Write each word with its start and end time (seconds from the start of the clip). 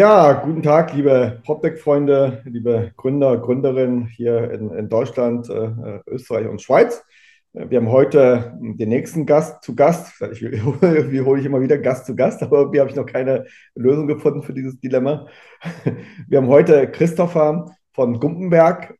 Ja, 0.00 0.32
guten 0.32 0.62
Tag, 0.62 0.94
liebe 0.94 1.42
PropTech-Freunde, 1.44 2.40
liebe 2.46 2.90
Gründer, 2.96 3.36
Gründerinnen 3.36 4.06
hier 4.06 4.50
in, 4.50 4.70
in 4.70 4.88
Deutschland, 4.88 5.50
äh, 5.50 6.00
Österreich 6.06 6.48
und 6.48 6.62
Schweiz. 6.62 7.04
Wir 7.52 7.76
haben 7.76 7.90
heute 7.90 8.56
den 8.58 8.88
nächsten 8.88 9.26
Gast 9.26 9.62
zu 9.62 9.74
Gast. 9.74 10.14
Ich, 10.32 10.40
irgendwie 10.40 11.20
hole 11.26 11.38
ich 11.38 11.44
immer 11.44 11.60
wieder 11.60 11.76
Gast 11.76 12.06
zu 12.06 12.16
Gast, 12.16 12.42
aber 12.42 12.60
irgendwie 12.60 12.80
habe 12.80 12.88
ich 12.88 12.96
noch 12.96 13.04
keine 13.04 13.44
Lösung 13.74 14.06
gefunden 14.06 14.42
für 14.42 14.54
dieses 14.54 14.80
Dilemma. 14.80 15.26
Wir 16.28 16.38
haben 16.38 16.48
heute 16.48 16.90
Christopher 16.90 17.66
von 17.92 18.18
Gumpenberg 18.18 18.94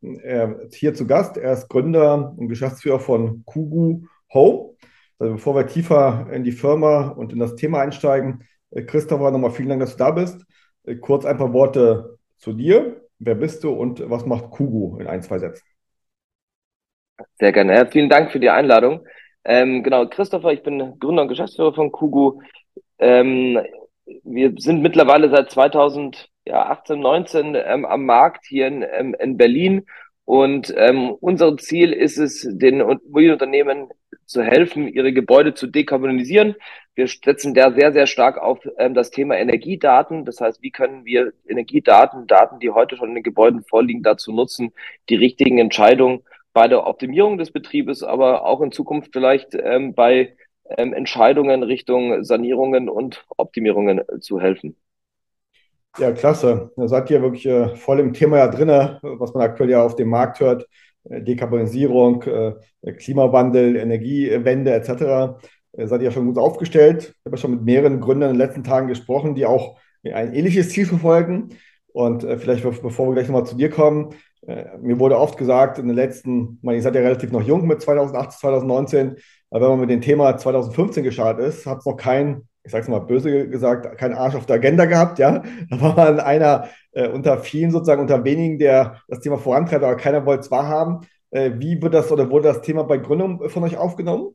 hier 0.70 0.92
zu 0.92 1.06
Gast. 1.06 1.38
Er 1.38 1.55
ist 1.55 1.70
Gründer 1.70 2.34
und 2.36 2.48
Geschäftsführer 2.48 3.00
von 3.00 3.42
Kugu 3.46 4.02
Home. 4.34 4.74
Also 5.19 5.32
bevor 5.32 5.55
wir 5.55 5.66
tiefer 5.66 6.27
in 6.30 6.44
die 6.44 6.52
Firma 6.52 7.08
und 7.08 7.32
in 7.32 7.38
das 7.38 7.55
Thema 7.55 7.80
einsteigen, 7.80 8.44
Christopher, 8.86 9.30
nochmal 9.30 9.50
vielen 9.50 9.70
Dank, 9.70 9.80
dass 9.80 9.92
du 9.92 10.05
da 10.05 10.10
bist. 10.10 10.44
Äh, 10.84 10.97
kurz 10.97 11.25
ein 11.25 11.39
paar 11.39 11.52
Worte 11.52 12.19
zu 12.37 12.52
dir. 12.52 13.01
Wer 13.19 13.34
bist 13.34 13.65
du 13.65 13.70
und 13.70 14.09
was 14.09 14.25
macht 14.25 14.51
Kugu 14.51 14.98
in 14.98 15.06
ein, 15.06 15.23
zwei 15.23 15.39
Sätzen? 15.39 15.65
Sehr 17.39 17.53
gerne. 17.53 17.87
Vielen 17.91 18.09
Dank 18.09 18.33
für 18.33 18.41
die 18.41 18.51
Einladung. 18.51 19.06
Ähm, 19.45 19.83
genau, 19.83 20.06
Christopher, 20.06 20.53
ich 20.53 20.62
bin 20.62 20.98
Gründer 20.98 21.23
und 21.23 21.29
Geschäftsführer 21.29 21.75
von 21.75 21.93
Kugu. 21.93 22.41
Ähm, 22.98 23.59
wir 24.25 24.55
sind 24.56 24.83
mittlerweile 24.83 25.31
seit 25.31 25.50
2018, 25.50 26.28
19 27.00 27.55
ähm, 27.55 27.84
am 27.84 28.05
Markt 28.05 28.47
hier 28.47 28.67
in, 28.67 28.83
ähm, 28.83 29.15
in 29.19 29.37
Berlin 29.37 29.87
und 30.31 30.73
ähm, 30.77 31.11
unser 31.19 31.56
Ziel 31.56 31.92
ist 31.92 32.17
es, 32.17 32.47
den 32.48 32.78
Immobilienunternehmen 32.78 33.89
zu 34.27 34.45
helfen, 34.45 34.87
ihre 34.87 35.12
Gebäude 35.12 35.55
zu 35.55 35.67
dekarbonisieren. 35.67 36.55
Wir 36.95 37.09
setzen 37.09 37.53
da 37.53 37.72
sehr, 37.72 37.92
sehr 37.92 38.06
stark 38.06 38.39
auf 38.39 38.61
ähm, 38.78 38.95
das 38.95 39.11
Thema 39.11 39.37
Energiedaten. 39.37 40.25
Das 40.25 40.41
heißt, 40.41 40.62
wie 40.62 40.70
können 40.70 41.05
wir 41.05 41.33
Energiedaten, 41.48 42.28
Daten, 42.28 42.61
die 42.61 42.70
heute 42.70 42.97
schon 42.97 43.09
in 43.09 43.17
den 43.17 43.25
Gebäuden 43.25 43.64
vorliegen, 43.64 44.05
dazu 44.05 44.31
nutzen, 44.31 44.70
die 45.09 45.17
richtigen 45.17 45.59
Entscheidungen 45.59 46.22
bei 46.53 46.69
der 46.69 46.87
Optimierung 46.87 47.37
des 47.37 47.50
Betriebes, 47.50 48.05
aber 48.05 48.47
auch 48.47 48.61
in 48.61 48.70
Zukunft 48.70 49.11
vielleicht 49.12 49.56
ähm, 49.56 49.94
bei 49.94 50.37
ähm, 50.78 50.92
Entscheidungen 50.92 51.65
Richtung 51.65 52.22
Sanierungen 52.22 52.89
und 52.89 53.25
Optimierungen 53.37 53.98
äh, 53.98 54.20
zu 54.20 54.41
helfen. 54.41 54.77
Ja, 55.98 56.12
klasse. 56.12 56.70
Da 56.77 56.88
seid 56.88 57.10
ihr 57.10 57.20
wirklich 57.20 57.46
äh, 57.46 57.74
voll 57.77 58.00
im 58.00 58.12
Thema 58.12 58.38
ja 58.38 58.48
drin, 58.48 58.69
was 58.69 59.34
man 59.34 59.42
aktuell 59.42 59.70
ja 59.70 59.83
auf 59.83 59.97
dem 59.97 60.08
Markt 60.08 60.41
hört. 60.41 60.66
Äh, 61.05 61.22
Dekarbonisierung, 61.22 62.22
äh, 62.22 62.92
Klimawandel, 62.92 63.77
Energiewende 63.77 64.72
etc. 64.72 65.38
Äh, 65.72 65.86
seid 65.86 66.00
ihr 66.00 66.06
ja 66.06 66.10
schon 66.12 66.27
gut 66.27 66.38
aufgestellt. 66.38 67.14
Ich 67.19 67.27
habe 67.27 67.36
schon 67.36 67.52
mit 67.52 67.62
mehreren 67.62 68.00
Gründern 68.00 68.30
in 68.30 68.38
den 68.38 68.47
letzten 68.47 68.64
Tagen 68.64 68.86
gesprochen, 68.86 69.34
die 69.34 69.47
auch 69.47 69.78
ein 70.05 70.32
ähnliches 70.32 70.70
Ziel 70.70 70.86
verfolgen. 70.86 71.50
Und 71.92 72.25
äh, 72.25 72.38
vielleicht, 72.38 72.62
bevor 72.62 73.08
wir 73.08 73.14
gleich 73.14 73.27
nochmal 73.27 73.47
zu 73.47 73.56
dir 73.56 73.69
kommen, 73.69 74.14
äh, 74.47 74.78
mir 74.80 74.98
wurde 75.00 75.19
oft 75.19 75.36
gesagt, 75.36 75.78
in 75.78 75.88
den 75.88 75.97
letzten, 75.97 76.58
ich 76.58 76.62
meine, 76.62 76.78
ihr 76.78 76.82
seid 76.82 76.94
ja 76.94 77.00
relativ 77.00 77.32
noch 77.32 77.42
jung 77.42 77.66
mit 77.66 77.82
2018, 77.82 78.38
2019, 78.41 79.16
aber 79.50 79.62
wenn 79.62 79.70
man 79.70 79.80
mit 79.80 79.91
dem 79.91 80.00
Thema 80.00 80.36
2015 80.36 81.02
gestartet 81.02 81.47
ist, 81.47 81.66
hat 81.66 81.78
es 81.78 81.86
noch 81.86 81.97
kein 81.97 82.48
ich 82.62 82.72
sage 82.72 82.83
es 82.83 82.89
mal 82.89 82.98
böse 83.00 83.48
gesagt, 83.48 83.98
keinen 83.98 84.14
Arsch 84.14 84.34
auf 84.34 84.47
der 84.47 84.56
Agenda 84.56 84.84
gehabt, 84.84 85.19
ja. 85.19 85.42
Da 85.70 85.80
war 85.80 85.97
man 85.97 86.20
einer 86.20 86.69
äh, 86.92 87.08
unter 87.08 87.39
vielen 87.39 87.70
sozusagen, 87.70 88.03
unter 88.03 88.25
wenigen, 88.25 88.58
der 88.58 89.00
das 89.08 89.21
Thema 89.21 89.38
vorantreibt, 89.38 89.84
aber 89.84 89.97
keiner 89.97 90.26
wollte 90.26 90.41
es 90.41 90.50
wahrhaben. 90.50 91.06
Äh, 91.31 91.53
wie 91.54 91.81
wird 91.81 91.94
das 91.94 92.10
oder 92.10 92.31
wurde 92.31 92.48
das 92.48 92.62
Thema 92.62 92.84
bei 92.84 92.98
Gründung 92.98 93.48
von 93.48 93.62
euch 93.65 93.76
aufgenommen? 93.76 94.34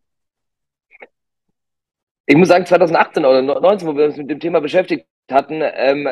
Ich 2.25 2.35
muss 2.35 2.47
sagen, 2.47 2.65
2018 2.65 3.23
oder 3.23 3.39
2019, 3.39 3.87
wo 3.87 3.95
wir 3.95 4.05
uns 4.05 4.17
mit 4.17 4.29
dem 4.29 4.39
Thema 4.39 4.59
beschäftigt 4.59 5.05
hatten, 5.29 5.61
ähm, 5.61 6.07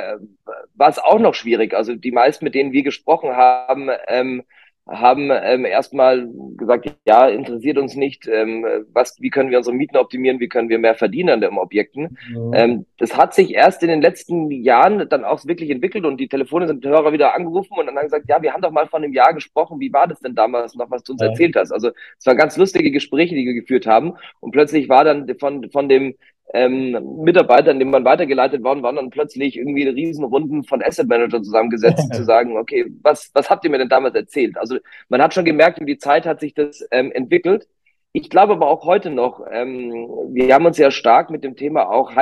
war 0.76 0.90
es 0.90 1.00
auch 1.00 1.20
noch 1.20 1.34
schwierig. 1.34 1.74
Also 1.74 1.96
die 1.96 2.12
meisten, 2.12 2.46
mit 2.46 2.54
denen 2.54 2.72
wir 2.72 2.84
gesprochen 2.84 3.32
haben, 3.32 3.90
ähm, 4.08 4.44
haben 4.88 5.32
ähm, 5.32 5.64
erstmal 5.64 6.30
gesagt, 6.58 6.94
ja, 7.06 7.28
interessiert 7.30 7.78
uns 7.78 7.96
nicht, 7.96 8.28
ähm, 8.28 8.66
was, 8.92 9.16
wie 9.22 9.30
können 9.30 9.50
wir 9.50 9.58
unsere 9.58 9.76
Mieten 9.76 9.96
optimieren, 9.96 10.42
wie 10.42 10.50
können 10.50 10.68
wir 10.68 10.78
mehr 10.78 10.96
verdienen 10.96 11.30
an 11.30 11.42
den 11.42 11.58
Objekten. 11.58 12.18
Mhm. 12.30 12.52
Ähm, 12.54 12.86
das 12.98 13.16
hat 13.16 13.34
sich 13.34 13.54
erst 13.54 13.82
in 13.82 13.88
den 13.88 14.02
letzten 14.02 14.52
Jahren 14.52 15.08
dann 15.08 15.24
auch 15.24 15.46
wirklich 15.46 15.70
entwickelt 15.70 16.06
und 16.06 16.18
die 16.18 16.28
Telefone 16.28 16.68
sind 16.68 16.86
Hörer 16.86 17.14
wieder 17.14 17.34
angerufen 17.34 17.78
und 17.78 17.86
dann 17.86 17.96
haben 17.96 18.06
gesagt, 18.06 18.28
ja, 18.28 18.42
wir 18.42 18.52
haben 18.52 18.62
doch 18.62 18.72
mal 18.72 18.88
vor 18.88 19.00
einem 19.00 19.14
Jahr 19.14 19.34
gesprochen, 19.34 19.80
wie 19.80 19.94
war 19.94 20.08
das 20.08 20.20
denn 20.20 20.36
damals 20.36 20.76
noch, 20.76 20.92
was 20.92 21.04
du 21.04 21.14
uns 21.14 21.22
ja. 21.22 21.30
erzählt 21.30 21.56
hast? 21.56 21.72
Also 21.72 21.92
es 22.20 22.26
waren 22.26 22.38
ganz 22.38 22.58
lustige 22.58 22.92
Gespräche, 22.92 23.36
die 23.36 23.46
wir 23.46 23.54
geführt 23.54 23.88
haben 23.88 24.16
und 24.42 24.52
plötzlich 24.52 24.90
war 24.90 25.06
dann 25.06 25.34
von, 25.40 25.72
von 25.72 25.88
dem 25.88 26.16
ähm, 26.54 27.24
Mitarbeitern, 27.24 27.80
denen 27.80 27.92
man 27.92 28.06
weitergeleitet 28.06 28.64
worden, 28.64 28.84
waren 28.84 28.96
dann 28.96 29.10
plötzlich 29.10 29.58
irgendwie 29.58 29.88
Riesenrunden 29.88 30.64
von 30.64 30.84
Asset 30.84 31.08
Manager 31.08 31.42
zusammengesetzt, 31.42 32.14
zu 32.14 32.24
sagen, 32.24 32.58
okay, 32.58 32.86
was, 33.02 33.32
was 33.34 33.50
habt 33.50 33.66
ihr 33.66 33.72
mir 33.72 33.80
denn 33.80 33.90
damals 33.90 34.16
erzählt? 34.16 34.58
Also 34.58 34.78
man 35.10 35.22
hat 35.22 35.34
schon 35.34 35.46
gemerkt, 35.46 35.80
wie 35.82 35.86
die 35.86 35.98
Zeit 35.98 36.26
hat 36.26 36.40
sich 36.40 36.54
das 36.54 36.88
ähm, 36.92 37.12
entwickelt. 37.12 37.68
Ich 38.12 38.30
glaube 38.30 38.54
aber 38.54 38.68
auch 38.68 38.86
heute 38.86 39.10
noch, 39.10 39.44
ähm, 39.52 40.08
wir 40.30 40.54
haben 40.54 40.68
uns 40.68 40.78
ja 40.78 40.92
stark 40.92 41.32
mit 41.32 41.44
dem 41.44 41.56
Thema 41.56 41.90
auch 41.90 42.16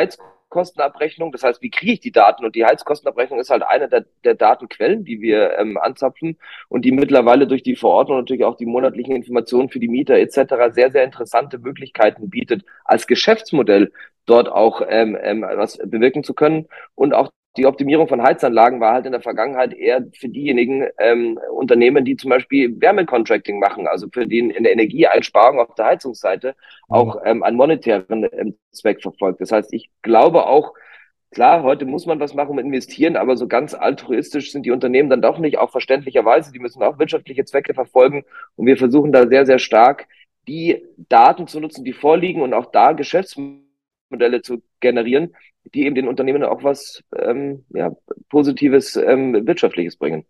Heizkostenabrechnung, 0.51 1.31
das 1.31 1.43
heißt, 1.43 1.61
wie 1.61 1.69
kriege 1.69 1.93
ich 1.93 1.99
die 2.01 2.11
Daten? 2.11 2.45
Und 2.45 2.55
die 2.55 2.65
Heizkostenabrechnung 2.65 3.39
ist 3.39 3.49
halt 3.49 3.63
eine 3.63 3.87
der, 3.87 4.05
der 4.23 4.35
Datenquellen, 4.35 5.05
die 5.05 5.21
wir 5.21 5.57
ähm, 5.57 5.77
anzapfen 5.77 6.37
und 6.67 6.83
die 6.83 6.91
mittlerweile 6.91 7.47
durch 7.47 7.63
die 7.63 7.75
Verordnung 7.75 8.17
natürlich 8.17 8.43
auch 8.43 8.57
die 8.57 8.65
monatlichen 8.65 9.15
Informationen 9.15 9.69
für 9.69 9.79
die 9.79 9.87
Mieter 9.87 10.15
etc. 10.15 10.73
sehr, 10.73 10.91
sehr 10.91 11.03
interessante 11.03 11.57
Möglichkeiten 11.57 12.29
bietet, 12.29 12.63
als 12.83 13.07
Geschäftsmodell 13.07 13.91
dort 14.25 14.49
auch 14.49 14.81
ähm, 14.87 15.17
ähm, 15.21 15.41
was 15.41 15.77
bewirken 15.77 16.23
zu 16.23 16.33
können. 16.33 16.67
Und 16.95 17.13
auch 17.13 17.31
die 17.57 17.65
Optimierung 17.65 18.07
von 18.07 18.21
Heizanlagen 18.21 18.79
war 18.79 18.93
halt 18.93 19.05
in 19.05 19.11
der 19.11 19.21
Vergangenheit 19.21 19.73
eher 19.73 20.05
für 20.17 20.29
diejenigen 20.29 20.87
ähm, 20.97 21.37
Unternehmen, 21.53 22.05
die 22.05 22.15
zum 22.15 22.29
Beispiel 22.29 22.79
Wärmecontracting 22.79 23.59
machen, 23.59 23.87
also 23.87 24.07
für 24.11 24.25
die 24.25 24.39
in 24.39 24.63
der 24.63 24.71
Energieeinsparung 24.71 25.59
auf 25.59 25.75
der 25.75 25.87
Heizungsseite 25.87 26.55
auch 26.87 27.17
ähm, 27.25 27.43
einen 27.43 27.57
monetären 27.57 28.27
ähm, 28.31 28.57
Zweck 28.71 29.01
verfolgt. 29.01 29.41
Das 29.41 29.51
heißt, 29.51 29.73
ich 29.73 29.89
glaube 30.01 30.47
auch, 30.47 30.73
klar, 31.31 31.63
heute 31.63 31.85
muss 31.85 32.05
man 32.05 32.21
was 32.21 32.33
machen 32.33 32.55
mit 32.55 32.65
investieren, 32.65 33.17
aber 33.17 33.35
so 33.35 33.47
ganz 33.49 33.73
altruistisch 33.73 34.53
sind 34.53 34.65
die 34.65 34.71
Unternehmen 34.71 35.09
dann 35.09 35.21
doch 35.21 35.37
nicht, 35.37 35.57
auch 35.57 35.71
verständlicherweise. 35.71 36.53
Die 36.53 36.59
müssen 36.59 36.81
auch 36.83 36.99
wirtschaftliche 36.99 37.43
Zwecke 37.43 37.73
verfolgen. 37.73 38.23
Und 38.55 38.65
wir 38.65 38.77
versuchen 38.77 39.11
da 39.11 39.27
sehr, 39.27 39.45
sehr 39.45 39.59
stark, 39.59 40.07
die 40.47 40.85
Daten 41.09 41.47
zu 41.47 41.59
nutzen, 41.59 41.83
die 41.83 41.93
vorliegen 41.93 42.41
und 42.41 42.53
auch 42.53 42.71
da 42.71 42.93
Geschäftsmodelle 42.93 43.71
Modelle 44.11 44.41
zu 44.41 44.61
generieren, 44.79 45.35
die 45.73 45.85
eben 45.85 45.95
den 45.95 46.07
Unternehmen 46.07 46.43
auch 46.43 46.63
was 46.63 47.03
ähm, 47.15 47.65
ja, 47.69 47.95
Positives, 48.29 48.95
ähm, 48.95 49.45
Wirtschaftliches 49.45 49.97
bringen. 49.97 50.25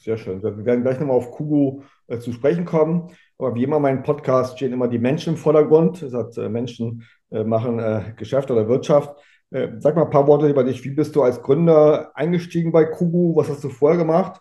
Sehr 0.00 0.16
schön. 0.16 0.42
Wir 0.42 0.64
werden 0.64 0.82
gleich 0.82 0.98
nochmal 1.00 1.16
auf 1.16 1.32
Kugu 1.32 1.82
äh, 2.06 2.18
zu 2.18 2.32
sprechen 2.32 2.64
kommen. 2.64 3.10
Aber 3.36 3.54
wie 3.54 3.64
immer 3.64 3.76
in 3.76 3.82
meinem 3.82 4.02
Podcast 4.02 4.56
stehen 4.56 4.72
immer 4.72 4.88
die 4.88 4.98
Menschen 4.98 5.34
im 5.34 5.36
Vordergrund. 5.38 6.02
Das 6.02 6.14
heißt, 6.14 6.38
äh, 6.38 6.48
Menschen 6.48 7.04
äh, 7.30 7.44
machen 7.44 7.78
äh, 7.78 8.14
Geschäft 8.16 8.50
oder 8.50 8.68
Wirtschaft. 8.68 9.14
Äh, 9.50 9.68
sag 9.78 9.96
mal 9.96 10.04
ein 10.04 10.10
paar 10.10 10.26
Worte 10.26 10.48
über 10.48 10.64
dich. 10.64 10.84
Wie 10.84 10.90
bist 10.90 11.14
du 11.14 11.22
als 11.22 11.42
Gründer 11.42 12.12
eingestiegen 12.14 12.72
bei 12.72 12.84
Kugu? 12.84 13.36
Was 13.36 13.48
hast 13.48 13.64
du 13.64 13.68
vorher 13.68 13.98
gemacht? 13.98 14.40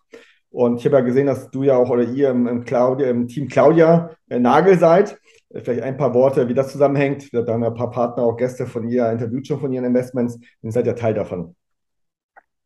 Und 0.50 0.80
ich 0.80 0.86
habe 0.86 0.98
ja 0.98 1.02
gesehen, 1.02 1.28
dass 1.28 1.52
du 1.52 1.64
ja 1.64 1.76
auch 1.76 1.90
oder 1.90 2.04
ihr 2.04 2.30
im, 2.30 2.48
im, 2.48 2.64
Claudia, 2.64 3.10
im 3.10 3.28
Team 3.28 3.48
Claudia 3.48 4.12
äh, 4.30 4.40
Nagel 4.40 4.80
seid. 4.80 5.20
Vielleicht 5.52 5.82
ein 5.82 5.98
paar 5.98 6.14
Worte, 6.14 6.50
wie 6.50 6.54
das 6.54 6.72
zusammenhängt. 6.72 7.32
Wir 7.32 7.46
haben 7.46 7.64
ja 7.64 7.70
ein 7.70 7.74
paar 7.74 7.92
Partner, 7.92 8.24
auch 8.24 8.36
Gäste 8.36 8.66
von 8.66 8.88
ihr, 8.88 9.10
interviewt 9.10 9.48
schon 9.48 9.60
von 9.60 9.72
ihren 9.72 9.86
Investments. 9.86 10.40
Ihr 10.62 10.72
seid 10.72 10.88
ja 10.88 10.94
Teil 10.94 11.14
davon. 11.14 11.56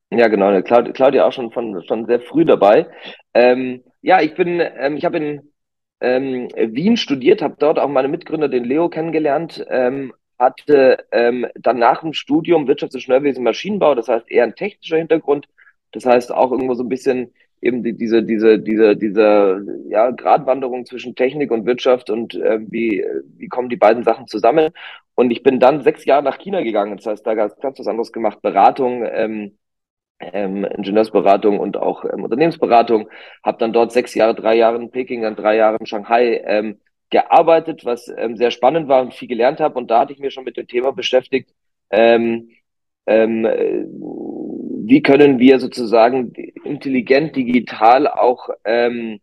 Ja, 0.09 0.27
genau. 0.27 0.61
Claudia 0.61 1.25
auch 1.25 1.31
schon 1.31 1.51
von 1.51 1.81
schon 1.83 2.05
sehr 2.05 2.19
früh 2.21 2.43
dabei. 2.43 2.87
Ähm, 3.33 3.83
ja, 4.01 4.21
ich 4.21 4.35
bin, 4.35 4.59
ähm, 4.59 4.97
ich 4.97 5.05
habe 5.05 5.17
in 5.17 5.51
ähm, 6.01 6.49
Wien 6.55 6.97
studiert, 6.97 7.41
habe 7.41 7.55
dort 7.59 7.79
auch 7.79 7.87
meine 7.87 8.07
Mitgründer, 8.07 8.49
den 8.49 8.65
Leo, 8.65 8.89
kennengelernt. 8.89 9.63
Ähm, 9.69 10.13
hatte 10.41 11.05
ähm, 11.11 11.45
dann 11.53 11.77
nach 11.77 12.01
dem 12.01 12.13
Studium 12.13 12.67
Wirtschafts- 12.67 12.95
und 12.95 13.01
Schnellwesen 13.01 13.43
Maschinenbau, 13.43 13.93
das 13.93 14.07
heißt 14.07 14.29
eher 14.29 14.43
ein 14.43 14.55
technischer 14.55 14.97
Hintergrund. 14.97 15.47
Das 15.91 16.05
heißt 16.05 16.33
auch 16.33 16.51
irgendwo 16.51 16.73
so 16.73 16.83
ein 16.83 16.89
bisschen 16.89 17.31
eben 17.61 17.83
die, 17.83 17.93
diese, 17.93 18.23
diese, 18.23 18.59
diese, 18.59 18.95
diese 18.95 19.63
ja, 19.87 20.11
Gratwanderung 20.11 20.85
zwischen 20.85 21.15
Technik 21.15 21.51
und 21.51 21.65
Wirtschaft 21.65 22.09
und 22.09 22.35
äh, 22.35 22.59
wie, 22.69 23.05
wie 23.37 23.47
kommen 23.47 23.69
die 23.69 23.77
beiden 23.77 24.03
Sachen 24.03 24.27
zusammen. 24.27 24.69
Und 25.15 25.31
ich 25.31 25.43
bin 25.43 25.59
dann 25.59 25.83
sechs 25.83 26.05
Jahre 26.05 26.23
nach 26.23 26.39
China 26.39 26.61
gegangen. 26.61 26.97
Das 26.97 27.05
heißt, 27.05 27.25
da 27.25 27.35
ganz, 27.35 27.55
ganz 27.57 27.79
was 27.79 27.87
anderes 27.87 28.11
gemacht. 28.11 28.41
Beratung, 28.41 29.05
ähm, 29.05 29.57
ähm, 30.19 30.65
Ingenieursberatung 30.65 31.59
und 31.59 31.77
auch 31.77 32.05
ähm, 32.05 32.23
Unternehmensberatung. 32.23 33.09
Habe 33.43 33.57
dann 33.59 33.73
dort 33.73 33.91
sechs 33.91 34.15
Jahre, 34.15 34.35
drei 34.35 34.55
Jahre 34.55 34.77
in 34.77 34.91
Peking, 34.91 35.21
dann 35.21 35.35
drei 35.35 35.57
Jahre 35.57 35.77
in 35.79 35.85
Shanghai 35.85 36.41
ähm, 36.45 36.79
gearbeitet, 37.09 37.85
was 37.85 38.11
ähm, 38.17 38.37
sehr 38.37 38.51
spannend 38.51 38.87
war 38.87 39.01
und 39.01 39.13
viel 39.13 39.27
gelernt 39.27 39.59
habe. 39.59 39.77
Und 39.77 39.91
da 39.91 40.01
hatte 40.01 40.13
ich 40.13 40.19
mir 40.19 40.31
schon 40.31 40.45
mit 40.45 40.57
dem 40.57 40.67
Thema 40.67 40.91
beschäftigt. 40.91 41.53
Ähm, 41.91 42.49
ähm, 43.05 43.45
wie 44.87 45.01
können 45.01 45.39
wir 45.39 45.59
sozusagen 45.59 46.33
intelligent 46.63 47.35
digital 47.35 48.07
auch 48.07 48.49
ähm, 48.65 49.19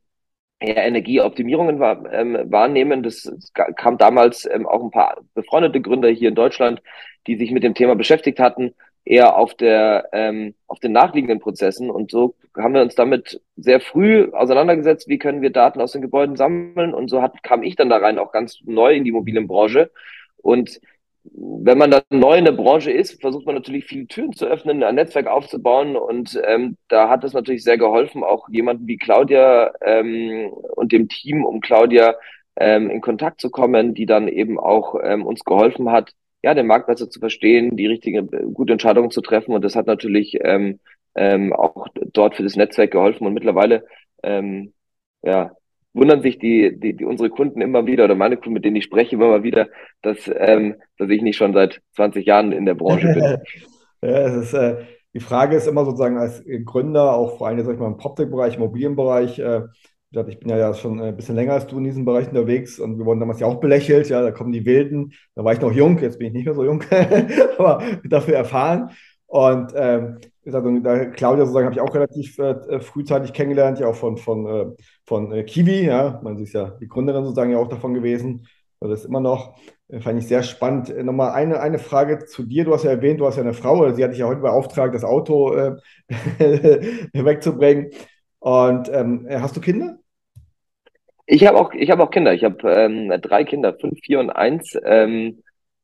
Energieoptimierungen 0.60 1.78
wahr, 1.78 2.04
ähm, 2.12 2.36
wahrnehmen. 2.50 3.02
Das 3.02 3.30
kam 3.76 3.98
damals 3.98 4.46
ähm, 4.46 4.66
auch 4.66 4.82
ein 4.82 4.90
paar 4.90 5.20
befreundete 5.34 5.80
Gründer 5.80 6.08
hier 6.08 6.30
in 6.30 6.34
Deutschland, 6.34 6.82
die 7.26 7.36
sich 7.36 7.50
mit 7.52 7.62
dem 7.62 7.74
Thema 7.74 7.94
beschäftigt 7.94 8.40
hatten. 8.40 8.74
eher 9.04 9.36
auf 9.36 9.54
der 9.54 10.08
ähm, 10.12 10.54
auf 10.66 10.80
den 10.80 10.92
nachliegenden 10.92 11.40
Prozessen. 11.40 11.90
Und 11.90 12.10
so 12.10 12.34
haben 12.56 12.74
wir 12.74 12.82
uns 12.82 12.94
damit 12.94 13.40
sehr 13.56 13.80
früh 13.80 14.30
auseinandergesetzt, 14.32 15.08
wie 15.08 15.18
können 15.18 15.40
wir 15.42 15.50
Daten 15.50 15.80
aus 15.80 15.92
den 15.92 16.02
Gebäuden 16.02 16.36
sammeln. 16.36 16.94
Und 16.94 17.08
so 17.08 17.22
hat, 17.22 17.42
kam 17.42 17.62
ich 17.62 17.74
dann 17.76 17.88
da 17.88 17.96
rein, 17.96 18.18
auch 18.18 18.32
ganz 18.32 18.58
neu 18.64 18.94
in 18.94 19.04
die 19.04 19.10
Immobilienbranche. 19.10 19.90
Und 20.36 20.80
wenn 21.24 21.78
man 21.78 21.90
dann 21.90 22.02
neu 22.10 22.38
in 22.38 22.44
der 22.44 22.52
Branche 22.52 22.90
ist, 22.90 23.20
versucht 23.20 23.46
man 23.46 23.54
natürlich 23.54 23.84
viele 23.84 24.06
Türen 24.06 24.32
zu 24.32 24.46
öffnen, 24.46 24.82
ein 24.82 24.94
Netzwerk 24.94 25.26
aufzubauen. 25.26 25.96
Und 25.96 26.40
ähm, 26.44 26.76
da 26.88 27.08
hat 27.08 27.24
es 27.24 27.32
natürlich 27.32 27.64
sehr 27.64 27.78
geholfen, 27.78 28.24
auch 28.24 28.48
jemanden 28.48 28.86
wie 28.86 28.96
Claudia 28.96 29.72
ähm, 29.82 30.50
und 30.76 30.92
dem 30.92 31.08
Team 31.08 31.44
um 31.44 31.60
Claudia 31.60 32.16
ähm, 32.56 32.90
in 32.90 33.00
Kontakt 33.00 33.40
zu 33.40 33.50
kommen, 33.50 33.94
die 33.94 34.06
dann 34.06 34.28
eben 34.28 34.58
auch 34.58 34.96
ähm, 35.02 35.26
uns 35.26 35.44
geholfen 35.44 35.90
hat, 35.90 36.12
ja, 36.42 36.54
den 36.54 36.66
Markt 36.66 36.86
besser 36.86 37.10
zu 37.10 37.20
verstehen, 37.20 37.76
die 37.76 37.86
richtige, 37.86 38.24
gute 38.24 38.72
Entscheidungen 38.72 39.10
zu 39.10 39.20
treffen. 39.20 39.52
Und 39.52 39.64
das 39.64 39.76
hat 39.76 39.86
natürlich 39.86 40.38
ähm, 40.42 40.80
ähm, 41.14 41.52
auch 41.52 41.88
dort 42.12 42.36
für 42.36 42.44
das 42.44 42.56
Netzwerk 42.56 42.92
geholfen. 42.92 43.26
Und 43.26 43.34
mittlerweile 43.34 43.84
ähm, 44.22 44.72
ja, 45.22 45.52
wundern 45.98 46.22
sich 46.22 46.38
die, 46.38 46.78
die, 46.78 46.96
die 46.96 47.04
unsere 47.04 47.30
Kunden 47.30 47.60
immer 47.60 47.86
wieder 47.86 48.04
oder 48.04 48.14
meine 48.14 48.36
Kunden, 48.36 48.54
mit 48.54 48.64
denen 48.64 48.76
ich 48.76 48.84
spreche, 48.84 49.16
immer 49.16 49.28
mal 49.28 49.42
wieder, 49.42 49.68
dass, 50.02 50.30
ähm, 50.34 50.76
dass 50.96 51.10
ich 51.10 51.22
nicht 51.22 51.36
schon 51.36 51.52
seit 51.52 51.80
20 51.96 52.26
Jahren 52.26 52.52
in 52.52 52.66
der 52.66 52.74
Branche 52.74 53.08
bin. 53.12 53.22
ja, 54.02 54.18
es 54.26 54.34
ist, 54.34 54.54
äh, 54.54 54.76
die 55.14 55.20
Frage 55.20 55.56
ist 55.56 55.66
immer 55.66 55.84
sozusagen 55.84 56.18
als 56.18 56.42
Gründer, 56.64 57.14
auch 57.14 57.38
vor 57.38 57.48
allem 57.48 57.64
sag 57.64 57.74
ich 57.74 57.80
mal, 57.80 57.88
im 57.88 57.96
PropTech-Bereich, 57.96 58.56
Immobilienbereich, 58.56 59.38
äh, 59.38 59.62
ich 60.10 60.40
bin 60.40 60.48
ja 60.48 60.72
schon 60.72 61.00
ein 61.00 61.16
bisschen 61.16 61.34
länger 61.34 61.52
als 61.52 61.66
du 61.66 61.76
in 61.76 61.84
diesem 61.84 62.04
Bereich 62.04 62.28
unterwegs 62.28 62.78
und 62.78 62.98
wir 62.98 63.04
wurden 63.04 63.20
damals 63.20 63.40
ja 63.40 63.46
auch 63.46 63.60
belächelt. 63.60 64.08
Ja, 64.08 64.22
da 64.22 64.30
kommen 64.30 64.52
die 64.52 64.64
Wilden. 64.64 65.12
Da 65.34 65.44
war 65.44 65.52
ich 65.52 65.60
noch 65.60 65.72
jung, 65.72 65.98
jetzt 65.98 66.18
bin 66.18 66.28
ich 66.28 66.32
nicht 66.32 66.46
mehr 66.46 66.54
so 66.54 66.64
jung, 66.64 66.82
aber 67.58 67.82
dafür 68.04 68.36
erfahren. 68.36 68.90
Und 69.28 69.74
ähm, 69.76 70.18
also, 70.46 70.80
da 70.80 71.04
Claudia 71.04 71.44
sozusagen 71.44 71.66
habe 71.66 71.74
ich 71.74 71.80
auch 71.82 71.94
relativ 71.94 72.38
äh, 72.38 72.80
frühzeitig 72.80 73.34
kennengelernt, 73.34 73.78
ja 73.78 73.86
auch 73.86 73.94
von, 73.94 74.16
von, 74.16 74.46
äh, 74.46 74.66
von 75.04 75.30
äh, 75.32 75.44
Kiwi, 75.44 75.84
ja, 75.84 76.18
man 76.22 76.38
ist 76.38 76.54
ja 76.54 76.70
die 76.80 76.88
Gründerin 76.88 77.24
sozusagen 77.24 77.50
ja 77.50 77.58
auch 77.58 77.68
davon 77.68 77.92
gewesen, 77.92 78.46
oder 78.80 78.94
ist 78.94 79.04
immer 79.04 79.20
noch, 79.20 79.58
äh, 79.88 80.00
fand 80.00 80.18
ich 80.18 80.26
sehr 80.26 80.42
spannend. 80.42 80.88
Äh, 80.88 81.02
nochmal 81.02 81.32
eine, 81.32 81.60
eine 81.60 81.78
Frage 81.78 82.24
zu 82.24 82.42
dir, 82.44 82.64
du 82.64 82.72
hast 82.72 82.84
ja 82.84 82.90
erwähnt, 82.90 83.20
du 83.20 83.26
hast 83.26 83.36
ja 83.36 83.42
eine 83.42 83.52
Frau, 83.52 83.92
sie 83.92 84.02
hat 84.02 84.12
dich 84.12 84.20
ja 84.20 84.26
heute 84.26 84.40
beauftragt, 84.40 84.94
das 84.94 85.04
Auto 85.04 85.52
äh, 85.52 85.76
wegzubringen. 87.12 87.90
Und 88.38 88.88
ähm, 88.90 89.26
hast 89.30 89.56
du 89.56 89.60
Kinder? 89.60 89.98
Ich 91.26 91.46
habe 91.46 91.58
auch, 91.58 91.74
habe 91.74 92.02
auch 92.02 92.10
Kinder. 92.10 92.32
Ich 92.32 92.44
habe 92.44 92.72
ähm, 92.72 93.12
drei 93.20 93.44
Kinder, 93.44 93.74
fünf, 93.74 94.00
vier 94.00 94.20
und 94.20 94.30
eins, 94.30 94.74
ähm, 94.82 95.42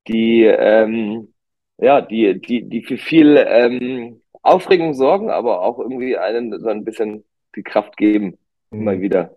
die 0.08 0.44
ähm, 0.44 1.33
ja, 1.78 2.00
die, 2.00 2.40
die, 2.40 2.68
die 2.68 2.82
für 2.82 2.96
viel 2.96 3.36
ähm, 3.46 4.20
Aufregung 4.42 4.94
sorgen, 4.94 5.30
aber 5.30 5.62
auch 5.62 5.78
irgendwie 5.78 6.16
einen 6.16 6.58
so 6.60 6.68
ein 6.68 6.84
bisschen 6.84 7.24
die 7.56 7.62
Kraft 7.62 7.96
geben, 7.96 8.38
immer 8.70 8.92
mhm. 8.92 9.00
wieder. 9.00 9.36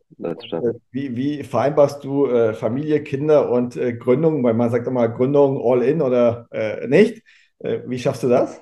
Wie, 0.92 1.16
wie 1.16 1.44
vereinbarst 1.44 2.04
du 2.04 2.28
äh, 2.28 2.54
Familie, 2.54 3.04
Kinder 3.04 3.52
und 3.52 3.78
äh, 3.78 3.94
Gründung? 3.94 4.44
Weil 4.44 4.54
man 4.56 4.70
sagt 4.70 4.88
immer 4.88 5.08
Gründung 5.08 5.62
all 5.64 5.84
in 5.84 6.02
oder 6.02 6.48
äh, 6.52 6.88
nicht. 6.88 7.24
Äh, 7.60 7.80
wie 7.86 8.00
schaffst 8.00 8.24
du 8.24 8.30
das? 8.30 8.62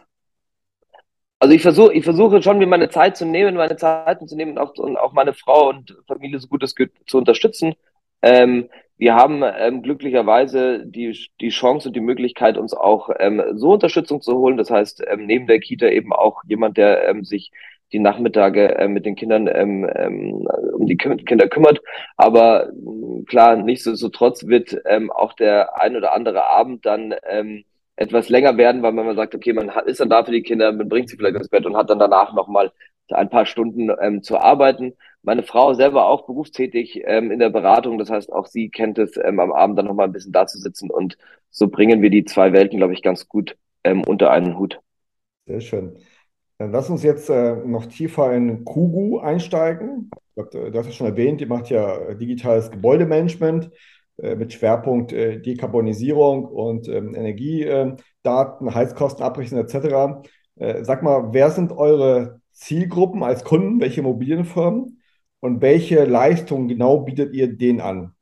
Also 1.40 1.54
ich 1.54 1.62
versuche, 1.62 1.94
ich 1.94 2.04
versuche 2.04 2.42
schon, 2.42 2.58
mir 2.58 2.68
meine 2.68 2.90
Zeit 2.90 3.18
zu 3.18 3.26
nehmen, 3.26 3.56
meine 3.56 3.76
Zeiten 3.76 4.28
zu 4.28 4.36
nehmen 4.36 4.52
und 4.52 4.58
auch, 4.58 4.74
und 4.78 4.98
auch 4.98 5.14
meine 5.14 5.34
Frau 5.34 5.70
und 5.70 5.96
Familie 6.08 6.40
so 6.40 6.48
gut 6.48 6.64
es 6.64 6.76
geht 6.76 6.92
zu 7.08 7.18
unterstützen. 7.18 7.76
Ähm, 8.22 8.70
wir 8.98 9.16
haben 9.16 9.44
ähm, 9.44 9.82
glücklicherweise 9.82 10.86
die, 10.86 11.18
die 11.42 11.50
Chance 11.50 11.90
und 11.90 11.96
die 11.96 12.02
Möglichkeit, 12.02 12.58
uns 12.58 12.74
auch 12.74 13.10
ähm, 13.20 13.42
so 13.56 13.74
Unterstützung 13.74 14.22
zu 14.22 14.38
holen. 14.38 14.58
Das 14.58 14.72
heißt, 14.72 15.04
ähm, 15.08 15.26
neben 15.26 15.48
der 15.48 15.60
Kita 15.60 15.88
eben 15.88 16.14
auch 16.14 16.42
jemand, 16.48 16.78
der 16.78 17.08
ähm, 17.10 17.26
sich 17.26 17.52
die 17.92 18.00
Nachmittage 18.00 18.78
äh, 18.78 18.88
mit 18.88 19.06
den 19.06 19.16
Kindern 19.16 19.48
ähm, 19.48 19.90
ähm, 19.96 20.48
um 20.74 20.86
die 20.86 20.98
Kinder 20.98 21.48
kümmert. 21.48 21.82
Aber 22.18 22.70
äh, 22.70 23.24
klar, 23.26 23.58
nichtsdestotrotz 23.58 24.48
wird 24.48 24.78
ähm, 24.86 25.12
auch 25.12 25.34
der 25.34 25.80
ein 25.80 25.96
oder 25.96 26.14
andere 26.14 26.48
Abend 26.48 26.86
dann 26.86 27.14
ähm, 27.30 27.66
etwas 27.98 28.30
länger 28.30 28.58
werden, 28.58 28.82
weil 28.82 28.92
man 28.92 29.16
sagt, 29.16 29.36
okay, 29.36 29.54
man 29.54 29.72
ist 29.86 30.00
dann 30.00 30.10
da 30.10 30.24
für 30.24 30.32
die 30.32 30.44
Kinder, 30.44 30.72
man 30.72 30.90
bringt 30.90 31.10
sie 31.10 31.18
vielleicht 31.18 31.36
ins 31.38 31.50
Bett 31.50 31.66
und 31.66 31.78
hat 31.78 31.90
dann 31.90 32.00
danach 32.00 32.34
nochmal 32.34 32.72
ein 33.10 33.30
paar 33.30 33.46
Stunden 33.46 33.92
ähm, 34.02 34.24
zu 34.24 34.38
arbeiten. 34.38 34.94
Meine 35.26 35.42
Frau 35.42 35.74
selber 35.74 36.08
auch 36.08 36.28
berufstätig 36.28 37.02
ähm, 37.04 37.32
in 37.32 37.40
der 37.40 37.50
Beratung, 37.50 37.98
das 37.98 38.12
heißt, 38.12 38.32
auch 38.32 38.46
sie 38.46 38.70
kennt 38.70 39.00
es, 39.00 39.18
ähm, 39.18 39.40
am 39.40 39.52
Abend 39.52 39.80
dann 39.80 39.88
nochmal 39.88 40.06
ein 40.06 40.12
bisschen 40.12 40.32
da 40.32 40.46
zu 40.46 40.60
sitzen 40.60 40.92
und 40.92 41.18
so 41.50 41.68
bringen 41.68 42.04
wir 42.04 42.12
die 42.12 42.26
zwei 42.26 42.54
Welten, 42.54 42.78
glaube 42.78 42.94
ich, 42.94 43.02
ganz 43.02 43.28
gut 43.28 43.58
ähm, 43.84 44.04
unter 44.04 44.30
einen 44.30 44.60
Hut. 44.60 44.80
Sehr 45.48 45.62
schön. 45.62 45.98
Dann 46.60 46.72
lass 46.72 46.92
uns 46.92 47.02
jetzt 47.02 47.30
äh, 47.32 47.56
noch 47.56 47.88
tiefer 47.88 48.34
in 48.34 48.66
Kugu 48.66 49.18
einsteigen. 49.18 50.12
Du 50.36 50.74
hast 50.78 50.86
ja 50.86 50.92
schon 50.92 51.08
erwähnt, 51.08 51.42
die 51.42 51.48
macht 51.48 51.72
ja 51.72 52.14
digitales 52.14 52.70
Gebäudemanagement 52.70 53.72
äh, 54.18 54.36
mit 54.36 54.54
Schwerpunkt 54.54 55.12
äh, 55.12 55.42
Dekarbonisierung 55.42 56.46
und 56.46 56.88
ähm, 56.88 57.16
Energiedaten, 57.16 58.76
Heizkostenabrechnung 58.76 59.60
etc. 59.62 60.24
Äh, 60.58 60.84
sag 60.84 61.02
mal, 61.02 61.30
wer 61.32 61.50
sind 61.50 61.72
eure 61.72 62.42
Zielgruppen 62.52 63.24
als 63.24 63.44
Kunden, 63.44 63.82
welche 63.82 64.02
Immobilienfirmen 64.02 64.95
und 65.46 65.62
welche 65.62 66.06
Leistungen 66.06 66.68
genau 66.68 67.02
bietet 67.02 67.34
ihr 67.34 67.48
denen 67.48 67.80
an? 67.80 68.16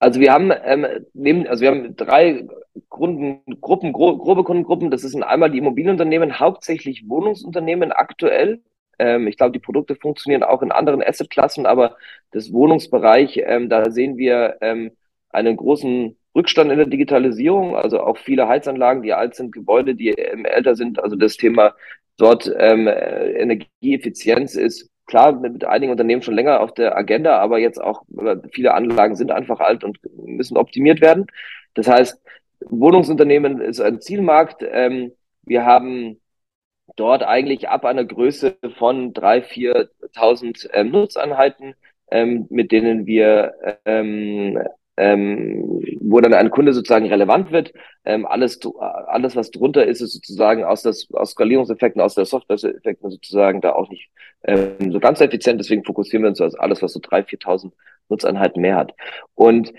Also 0.00 0.20
wir 0.20 0.32
haben 0.32 0.52
ähm, 0.64 0.86
neben, 1.14 1.46
also 1.46 1.62
wir 1.62 1.70
haben 1.70 1.96
drei 1.96 2.46
Gruppen, 2.88 3.42
Gruppen, 3.60 3.92
gro 3.92 4.18
grobe 4.18 4.44
Kundengruppen. 4.44 4.90
Das 4.90 5.02
sind 5.02 5.22
einmal 5.22 5.50
die 5.50 5.58
Immobilienunternehmen, 5.58 6.38
hauptsächlich 6.38 7.08
Wohnungsunternehmen 7.08 7.92
aktuell. 7.92 8.60
Ähm, 8.98 9.28
ich 9.28 9.36
glaube, 9.36 9.52
die 9.52 9.58
Produkte 9.60 9.94
funktionieren 9.94 10.42
auch 10.42 10.62
in 10.62 10.72
anderen 10.72 11.02
Assetklassen, 11.02 11.66
aber 11.66 11.96
das 12.32 12.52
Wohnungsbereich, 12.52 13.40
ähm, 13.44 13.68
da 13.68 13.90
sehen 13.90 14.16
wir 14.16 14.58
ähm, 14.60 14.90
einen 15.30 15.56
großen 15.56 16.16
Rückstand 16.34 16.70
in 16.70 16.78
der 16.78 16.86
Digitalisierung, 16.86 17.76
also 17.76 18.00
auch 18.00 18.18
viele 18.18 18.48
Heizanlagen, 18.48 19.02
die 19.02 19.12
alt 19.12 19.34
sind, 19.34 19.52
Gebäude, 19.52 19.94
die 19.94 20.10
ähm, 20.10 20.44
älter 20.44 20.76
sind. 20.76 21.02
Also 21.02 21.16
das 21.16 21.36
Thema 21.36 21.74
dort 22.18 22.52
ähm, 22.58 22.86
Energieeffizienz 22.86 24.54
ist 24.54 24.90
klar 25.06 25.32
mit 25.32 25.64
einigen 25.64 25.90
Unternehmen 25.90 26.22
schon 26.22 26.34
länger 26.34 26.60
auf 26.60 26.74
der 26.74 26.96
Agenda, 26.96 27.38
aber 27.38 27.58
jetzt 27.58 27.80
auch 27.82 28.02
äh, 28.18 28.36
viele 28.52 28.74
Anlagen 28.74 29.16
sind 29.16 29.32
einfach 29.32 29.60
alt 29.60 29.82
und 29.82 29.98
müssen 30.14 30.58
optimiert 30.58 31.00
werden. 31.00 31.26
Das 31.74 31.88
heißt, 31.88 32.20
Wohnungsunternehmen 32.60 33.60
ist 33.60 33.80
ein 33.80 34.00
Zielmarkt. 34.00 34.62
Ähm, 34.70 35.12
wir 35.42 35.64
haben 35.64 36.20
dort 36.96 37.22
eigentlich 37.22 37.68
ab 37.68 37.84
einer 37.84 38.04
Größe 38.04 38.56
von 38.76 39.12
drei, 39.12 39.38
4.000 39.38 40.68
ähm, 40.72 40.90
Nutzeinheiten, 40.90 41.74
ähm, 42.10 42.46
mit 42.50 42.72
denen 42.72 43.06
wir 43.06 43.54
ähm, 43.84 44.58
ähm, 44.98 45.80
wo 46.00 46.20
dann 46.20 46.34
ein 46.34 46.50
Kunde 46.50 46.72
sozusagen 46.72 47.06
relevant 47.06 47.52
wird. 47.52 47.72
Ähm, 48.04 48.26
alles, 48.26 48.58
alles, 49.06 49.36
was 49.36 49.50
drunter 49.50 49.86
ist, 49.86 50.00
ist 50.00 50.12
sozusagen 50.12 50.64
aus, 50.64 50.82
das, 50.82 51.06
aus 51.12 51.30
Skalierungseffekten, 51.30 52.02
aus 52.02 52.14
der 52.14 52.24
Software-Effekten 52.24 53.10
sozusagen 53.10 53.60
da 53.60 53.72
auch 53.72 53.88
nicht 53.88 54.10
ähm, 54.44 54.90
so 54.90 54.98
ganz 54.98 55.20
effizient. 55.20 55.60
Deswegen 55.60 55.84
fokussieren 55.84 56.24
wir 56.24 56.30
uns 56.30 56.40
auf 56.40 56.52
alles, 56.58 56.82
was 56.82 56.92
so 56.92 57.00
3.000, 57.00 57.28
4.000 57.28 57.72
Nutzeinheiten 58.08 58.60
mehr 58.60 58.76
hat. 58.76 58.94
Und 59.34 59.72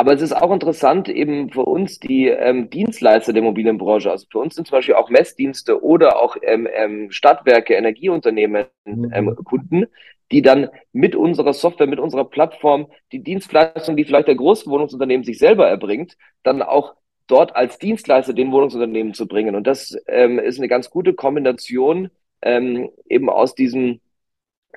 aber 0.00 0.14
es 0.14 0.22
ist 0.22 0.32
auch 0.32 0.50
interessant, 0.50 1.10
eben 1.10 1.50
für 1.50 1.66
uns 1.66 2.00
die 2.00 2.28
ähm, 2.28 2.70
Dienstleister 2.70 3.34
der 3.34 3.42
Immobilienbranche, 3.42 4.10
also 4.10 4.26
für 4.30 4.38
uns 4.38 4.54
sind 4.54 4.66
zum 4.66 4.78
Beispiel 4.78 4.94
auch 4.94 5.10
Messdienste 5.10 5.84
oder 5.84 6.18
auch 6.22 6.36
ähm, 6.40 6.66
ähm, 6.72 7.10
Stadtwerke, 7.10 7.74
Energieunternehmen 7.74 8.64
mhm. 8.86 9.12
ähm, 9.12 9.36
Kunden, 9.44 9.84
die 10.32 10.40
dann 10.40 10.70
mit 10.94 11.14
unserer 11.14 11.52
Software, 11.52 11.86
mit 11.86 12.00
unserer 12.00 12.24
Plattform 12.24 12.86
die 13.12 13.22
Dienstleistung, 13.22 13.94
die 13.94 14.06
vielleicht 14.06 14.28
der 14.28 14.36
Großwohnungsunternehmen 14.36 15.22
sich 15.22 15.38
selber 15.38 15.68
erbringt, 15.68 16.16
dann 16.44 16.62
auch 16.62 16.94
dort 17.26 17.54
als 17.54 17.76
Dienstleister 17.78 18.32
den 18.32 18.52
Wohnungsunternehmen 18.52 19.12
zu 19.12 19.28
bringen. 19.28 19.54
Und 19.54 19.66
das 19.66 19.94
ähm, 20.06 20.38
ist 20.38 20.56
eine 20.56 20.68
ganz 20.68 20.88
gute 20.88 21.12
Kombination 21.12 22.08
ähm, 22.40 22.88
eben 23.06 23.28
aus 23.28 23.54
diesen, 23.54 24.00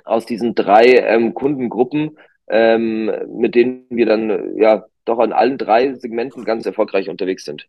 aus 0.04 0.26
diesen 0.26 0.54
drei 0.54 0.98
ähm, 0.98 1.34
Kundengruppen, 1.34 2.18
ähm, 2.50 3.10
mit 3.30 3.56
denen 3.56 3.86
wir 3.90 4.06
dann 4.06 4.58
ja 4.58 4.84
doch 5.06 5.20
an 5.20 5.34
allen 5.34 5.58
drei 5.58 5.94
Segmenten 5.94 6.46
ganz 6.46 6.66
erfolgreich 6.66 7.10
unterwegs 7.10 7.46
sind. 7.46 7.68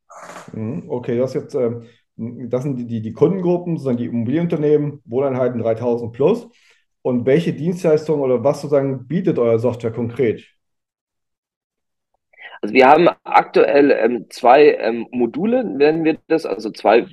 Mhm, 0.52 0.84
okay, 0.88 1.16
du 1.16 1.22
hast 1.22 1.34
jetzt, 1.34 1.54
äh, 1.54 1.70
das 2.16 2.62
sind 2.62 2.76
die, 2.76 2.86
die, 2.86 3.02
die 3.02 3.12
Kundengruppen, 3.12 3.76
sozusagen 3.76 3.98
die 3.98 4.06
Immobilienunternehmen, 4.06 5.00
Wohneinheiten 5.04 5.60
3000 5.60 6.12
plus. 6.12 6.48
Und 7.02 7.26
welche 7.26 7.52
Dienstleistungen 7.52 8.22
oder 8.22 8.42
was 8.42 8.62
sozusagen 8.62 9.06
bietet 9.06 9.38
euer 9.38 9.58
Software 9.58 9.92
konkret? 9.92 10.44
Also 12.62 12.72
wir 12.74 12.88
haben 12.88 13.10
aktuell 13.24 13.90
ähm, 13.90 14.26
zwei 14.30 14.76
ähm, 14.76 15.06
Module, 15.10 15.64
nennen 15.64 16.02
wir 16.02 16.16
das, 16.28 16.46
also 16.46 16.70
zwei, 16.70 17.06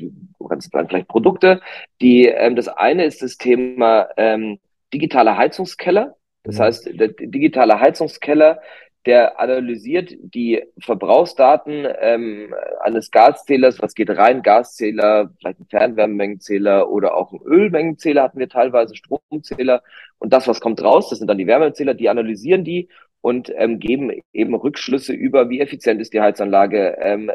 ganz 0.47 0.69
vielleicht 0.71 1.09
Produkte. 1.09 1.59
Die, 1.99 2.25
ähm, 2.25 2.55
das 2.55 2.69
eine 2.69 3.03
ist 3.03 3.21
das 3.21 3.35
Thema 3.35 4.07
ähm, 4.15 4.59
digitaler 4.93 5.35
Heizungskeller. 5.35 6.15
Das 6.43 6.55
mhm. 6.55 6.61
heißt, 6.61 6.89
der 6.93 7.09
digitale 7.09 7.81
Heizungskeller, 7.81 8.61
der 9.05 9.39
analysiert 9.39 10.13
die 10.21 10.63
Verbrauchsdaten 10.79 11.87
ähm, 11.99 12.53
eines 12.81 13.09
Gaszählers, 13.09 13.81
was 13.81 13.95
geht 13.95 14.09
rein, 14.11 14.43
Gaszähler, 14.43 15.31
vielleicht 15.39 15.59
ein 15.59 15.67
Fernwärmemengenzähler 15.69 16.89
oder 16.89 17.15
auch 17.15 17.31
ein 17.31 17.41
Ölmengenzähler 17.43 18.23
hatten 18.23 18.39
wir 18.39 18.49
teilweise, 18.49 18.95
Stromzähler. 18.95 19.81
Und 20.19 20.33
das, 20.33 20.47
was 20.47 20.59
kommt 20.59 20.83
raus, 20.83 21.09
das 21.09 21.19
sind 21.19 21.27
dann 21.27 21.39
die 21.39 21.47
Wärmezähler, 21.47 21.95
die 21.95 22.09
analysieren 22.09 22.63
die 22.63 22.89
und 23.21 23.51
ähm, 23.55 23.79
geben 23.79 24.21
eben 24.33 24.55
Rückschlüsse 24.55 25.13
über, 25.13 25.49
wie 25.49 25.61
effizient 25.61 26.01
ist 26.01 26.13
die 26.13 26.21
Heizanlage, 26.21 26.97
ähm, 26.99 27.31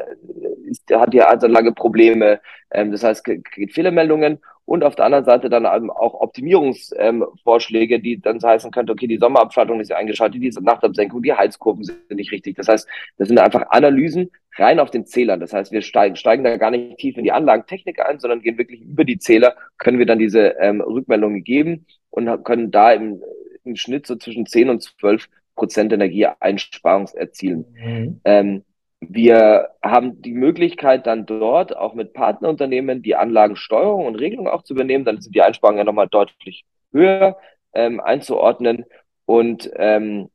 ist, 0.67 0.83
hat 0.93 1.13
die 1.13 1.21
Heizanlage 1.21 1.71
Probleme, 1.71 2.39
ähm, 2.71 2.91
das 2.91 3.03
heißt, 3.03 3.23
gibt 3.23 3.73
Fehlermeldungen 3.73 4.39
und 4.67 4.83
auf 4.83 4.95
der 4.95 5.05
anderen 5.05 5.23
Seite 5.23 5.49
dann 5.49 5.65
auch 5.65 6.13
Optimierungsvorschläge, 6.19 7.95
ähm, 7.95 8.03
die 8.03 8.19
dann 8.19 8.41
heißen 8.41 8.69
könnte, 8.69 8.91
okay, 8.91 9.07
die 9.07 9.17
Sommerabschaltung 9.17 9.79
ist 9.79 9.93
eingeschaltet, 9.93 10.41
die 10.41 10.51
Nachtabsenkung, 10.61 11.23
die 11.23 11.31
Heizkurven 11.31 11.85
sind 11.85 12.11
nicht 12.11 12.33
richtig. 12.33 12.57
Das 12.57 12.67
heißt, 12.67 12.85
das 13.17 13.29
sind 13.29 13.39
einfach 13.39 13.63
Analysen 13.69 14.29
rein 14.57 14.81
auf 14.81 14.91
den 14.91 15.05
Zählern. 15.05 15.39
Das 15.39 15.53
heißt, 15.53 15.71
wir 15.71 15.81
steigen, 15.81 16.17
steigen 16.17 16.43
da 16.43 16.57
gar 16.57 16.71
nicht 16.71 16.97
tief 16.97 17.17
in 17.17 17.23
die 17.23 17.31
Anlagentechnik 17.31 18.05
ein, 18.05 18.19
sondern 18.19 18.41
gehen 18.41 18.57
wirklich 18.57 18.81
über 18.81 19.05
die 19.05 19.19
Zähler, 19.19 19.55
können 19.77 19.99
wir 19.99 20.05
dann 20.05 20.19
diese 20.19 20.57
ähm, 20.59 20.81
Rückmeldungen 20.81 21.45
geben 21.45 21.85
und 22.09 22.43
können 22.43 22.69
da 22.69 22.91
im, 22.91 23.21
im 23.63 23.77
Schnitt 23.77 24.05
so 24.05 24.17
zwischen 24.17 24.45
10 24.45 24.69
und 24.69 24.83
12 24.83 25.29
Prozent 25.55 25.93
Energieeinsparung 25.93 27.07
erzielen. 27.15 27.65
Mhm. 27.73 28.21
Ähm, 28.25 28.63
wir 28.99 29.69
haben 29.83 30.21
die 30.21 30.33
Möglichkeit 30.33 31.05
dann 31.05 31.25
dort 31.25 31.75
auch 31.75 31.93
mit 31.93 32.13
Partnerunternehmen 32.13 33.03
die 33.03 33.15
Anlagensteuerung 33.15 34.05
und 34.05 34.15
Regelung 34.15 34.47
auch 34.47 34.63
zu 34.63 34.73
übernehmen. 34.73 35.05
Dann 35.05 35.21
sind 35.21 35.35
die 35.35 35.41
Einsparungen 35.41 35.77
ja 35.77 35.83
nochmal 35.83 36.07
deutlich 36.07 36.65
höher 36.91 37.37
ähm, 37.73 37.99
einzuordnen. 37.99 38.85
Und 39.25 39.69
ähm, 39.75 40.29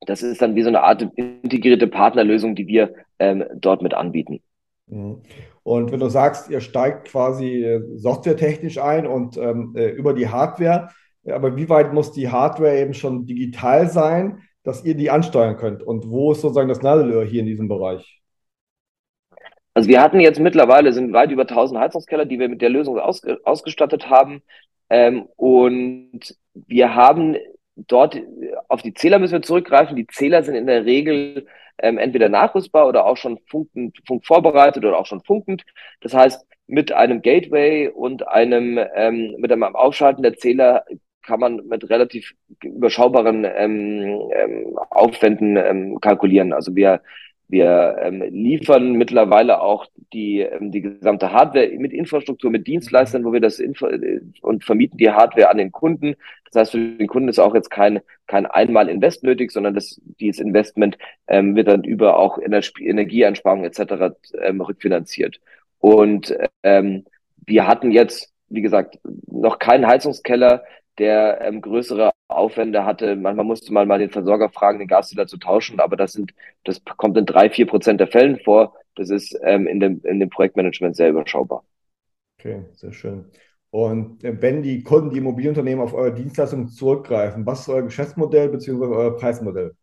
das 0.00 0.22
ist 0.22 0.42
dann 0.42 0.54
wie 0.54 0.62
so 0.62 0.68
eine 0.68 0.82
Art 0.82 1.02
integrierte 1.16 1.86
Partnerlösung, 1.86 2.54
die 2.54 2.66
wir 2.66 2.94
ähm, 3.18 3.44
dort 3.54 3.82
mit 3.82 3.94
anbieten. 3.94 4.40
Mhm. 4.86 5.22
Und 5.62 5.92
wenn 5.92 6.00
du 6.00 6.08
sagst, 6.08 6.50
ihr 6.50 6.60
steigt 6.60 7.08
quasi 7.08 7.62
äh, 7.62 7.82
softwaretechnisch 7.96 8.78
ein 8.78 9.06
und 9.06 9.36
ähm, 9.36 9.74
äh, 9.76 9.88
über 9.90 10.14
die 10.14 10.28
Hardware, 10.28 10.88
aber 11.30 11.56
wie 11.56 11.68
weit 11.68 11.92
muss 11.92 12.12
die 12.12 12.30
Hardware 12.30 12.80
eben 12.80 12.94
schon 12.94 13.26
digital 13.26 13.90
sein, 13.90 14.42
dass 14.62 14.84
ihr 14.84 14.94
die 14.94 15.10
ansteuern 15.10 15.56
könnt? 15.56 15.82
Und 15.82 16.10
wo 16.10 16.32
ist 16.32 16.40
sozusagen 16.40 16.68
das 16.68 16.82
Nadelöhr 16.82 17.24
hier 17.24 17.40
in 17.40 17.46
diesem 17.46 17.68
Bereich? 17.68 18.20
Also 19.74 19.88
wir 19.88 20.02
hatten 20.02 20.20
jetzt 20.20 20.40
mittlerweile 20.40 20.92
sind 20.92 21.12
weit 21.12 21.30
über 21.30 21.42
1000 21.42 21.78
Heizungskeller, 21.78 22.24
die 22.24 22.38
wir 22.38 22.48
mit 22.48 22.60
der 22.60 22.68
Lösung 22.68 22.98
ausge, 22.98 23.38
ausgestattet 23.44 24.10
haben. 24.10 24.42
Ähm, 24.90 25.28
und 25.36 26.36
wir 26.54 26.94
haben 26.94 27.36
dort 27.76 28.20
auf 28.68 28.82
die 28.82 28.94
Zähler 28.94 29.18
müssen 29.18 29.34
wir 29.34 29.42
zurückgreifen. 29.42 29.96
Die 29.96 30.06
Zähler 30.08 30.42
sind 30.42 30.56
in 30.56 30.66
der 30.66 30.84
Regel 30.84 31.46
ähm, 31.78 31.98
entweder 31.98 32.28
nachrüstbar 32.28 32.88
oder 32.88 33.06
auch 33.06 33.16
schon 33.16 33.38
funkend, 33.48 33.98
funkvorbereitet 34.06 34.84
oder 34.84 34.98
auch 34.98 35.06
schon 35.06 35.22
funkend. 35.22 35.64
Das 36.00 36.12
heißt, 36.12 36.44
mit 36.66 36.92
einem 36.92 37.22
Gateway 37.22 37.88
und 37.88 38.26
einem 38.28 38.78
ähm, 38.94 39.36
mit 39.38 39.52
einem 39.52 39.62
Aufschalten 39.62 40.22
der 40.22 40.36
Zähler 40.36 40.84
kann 41.28 41.40
man 41.40 41.68
mit 41.68 41.90
relativ 41.90 42.34
überschaubaren 42.64 43.44
ähm, 43.44 44.18
ähm, 44.32 44.78
Aufwänden 44.88 45.58
ähm, 45.58 46.00
kalkulieren. 46.00 46.54
Also 46.54 46.74
wir 46.74 47.02
wir 47.50 47.96
ähm, 48.02 48.22
liefern 48.28 48.92
mittlerweile 48.92 49.62
auch 49.62 49.86
die, 50.12 50.40
ähm, 50.40 50.70
die 50.70 50.82
gesamte 50.82 51.32
Hardware 51.32 51.70
mit 51.78 51.94
Infrastruktur, 51.94 52.50
mit 52.50 52.66
Dienstleistern, 52.66 53.24
wo 53.24 53.32
wir 53.32 53.40
das 53.40 53.58
Info 53.58 53.86
äh, 53.86 54.20
und 54.42 54.64
vermieten 54.64 54.98
die 54.98 55.10
Hardware 55.10 55.48
an 55.48 55.56
den 55.56 55.72
Kunden. 55.72 56.14
Das 56.50 56.60
heißt, 56.60 56.72
für 56.72 56.78
den 56.78 57.06
Kunden 57.06 57.30
ist 57.30 57.38
auch 57.38 57.54
jetzt 57.54 57.70
kein, 57.70 58.00
kein 58.26 58.44
Einmal-Invest 58.44 59.24
nötig, 59.24 59.50
sondern 59.50 59.74
das, 59.74 59.98
dieses 60.20 60.40
Investment 60.42 60.98
ähm, 61.26 61.56
wird 61.56 61.68
dann 61.68 61.84
über 61.84 62.18
auch 62.18 62.38
Energieeinsparung 62.38 63.64
etc. 63.64 64.14
Ähm, 64.42 64.60
rückfinanziert. 64.60 65.40
Und 65.78 66.36
ähm, 66.62 67.06
wir 67.46 67.66
hatten 67.66 67.92
jetzt, 67.92 68.30
wie 68.50 68.62
gesagt, 68.62 68.98
noch 69.26 69.58
keinen 69.58 69.86
Heizungskeller, 69.86 70.64
der 70.98 71.40
ähm, 71.40 71.60
größere 71.60 72.12
Aufwände 72.28 72.84
hatte. 72.84 73.16
Manchmal 73.16 73.46
musste 73.46 73.72
man 73.72 73.88
mal 73.88 73.98
den 73.98 74.10
Versorger 74.10 74.50
fragen, 74.50 74.78
den 74.78 74.88
Gaszähler 74.88 75.26
zu 75.26 75.38
tauschen, 75.38 75.80
aber 75.80 75.96
das 75.96 76.12
sind, 76.12 76.34
das 76.64 76.82
kommt 76.84 77.16
in 77.16 77.26
drei, 77.26 77.50
vier 77.50 77.66
Prozent 77.66 78.00
der 78.00 78.08
Fällen 78.08 78.38
vor. 78.40 78.74
Das 78.94 79.10
ist 79.10 79.38
ähm, 79.42 79.66
in, 79.66 79.80
dem, 79.80 80.00
in 80.04 80.20
dem 80.20 80.28
Projektmanagement 80.28 80.96
sehr 80.96 81.10
überschaubar. 81.10 81.64
Okay, 82.38 82.64
sehr 82.74 82.92
schön. 82.92 83.24
Und 83.70 84.24
äh, 84.24 84.40
wenn 84.40 84.62
die 84.62 84.82
Kunden, 84.82 85.10
die 85.10 85.18
Immobilienunternehmen 85.18 85.82
auf 85.82 85.94
eure 85.94 86.14
Dienstleistungen 86.14 86.68
zurückgreifen, 86.68 87.46
was 87.46 87.60
ist 87.60 87.68
euer 87.68 87.82
Geschäftsmodell 87.82 88.48
bzw. 88.48 88.84
euer 88.84 89.16
Preismodell? 89.16 89.74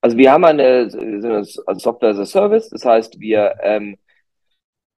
Also 0.00 0.16
wir 0.16 0.30
haben 0.30 0.44
eine, 0.44 0.88
eine 0.92 1.44
Software 1.44 2.10
as 2.10 2.18
a 2.18 2.26
Service, 2.26 2.68
das 2.70 2.84
heißt, 2.84 3.18
wir 3.18 3.56
ähm, 3.62 3.96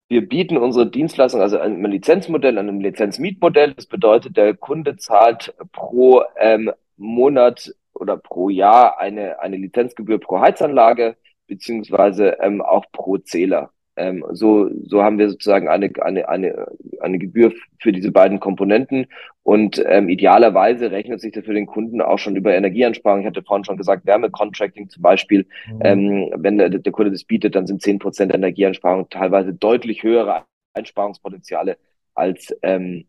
wir 0.10 0.28
bieten 0.28 0.58
unsere 0.58 0.90
Dienstleistung 0.90 1.42
also 1.42 1.60
an 1.60 1.74
einem 1.74 1.86
Lizenzmodell, 1.86 2.58
an 2.58 2.68
einem 2.68 2.82
Lizenzmietmodell. 2.82 3.76
Das 3.76 3.86
bedeutet, 3.86 4.36
der 4.38 4.56
Kunde 4.56 4.98
zahlt 4.98 5.54
pro 5.72 6.24
ähm, 6.38 6.72
Monat 6.98 7.74
oder 7.94 8.18
pro 8.18 8.50
Jahr 8.50 9.00
eine, 9.00 9.40
eine 9.40 9.58
Lizenzgebühr 9.58 10.20
pro 10.20 10.40
Heizanlage, 10.40 11.16
beziehungsweise 11.48 12.38
ähm, 12.42 12.62
auch 12.62 12.86
pro 12.92 13.18
Zähler. 13.20 13.72
Ähm, 14.00 14.24
so, 14.32 14.70
so 14.86 15.04
haben 15.04 15.18
wir 15.18 15.30
sozusagen 15.30 15.68
eine, 15.68 15.92
eine, 16.02 16.30
eine, 16.30 16.68
eine 17.02 17.20
Gebühr 17.20 17.52
für 17.80 17.92
diese 17.92 18.12
beiden 18.12 18.40
Komponenten. 18.40 19.08
Und 19.44 19.84
ähm, 19.86 20.08
idealerweise 20.08 20.92
rechnet 20.92 21.20
sich 21.20 21.34
das 21.34 21.44
für 21.44 21.54
den 21.54 21.66
Kunden 21.66 22.02
auch 22.02 22.18
schon 22.18 22.38
über 22.38 22.54
Energieeinsparung. 22.56 23.22
Ich 23.22 23.28
hatte 23.28 23.44
vorhin 23.44 23.66
schon 23.66 23.78
gesagt, 23.78 24.06
Wärmecontracting 24.06 24.90
zum 24.90 25.02
Beispiel. 25.04 25.46
Mhm. 25.68 25.82
Ähm, 25.84 26.34
wenn 26.38 26.58
der, 26.58 26.70
der 26.70 26.92
Kunde 26.94 27.12
das 27.12 27.26
bietet, 27.26 27.56
dann 27.56 27.68
sind 27.68 27.82
zehn 27.82 28.00
Prozent 28.00 28.34
Energieeinsparung 28.34 29.10
teilweise 29.10 29.54
deutlich 29.54 30.02
höhere 30.02 30.44
Einsparungspotenziale 30.74 31.78
als, 32.16 32.56
ähm, 32.62 33.06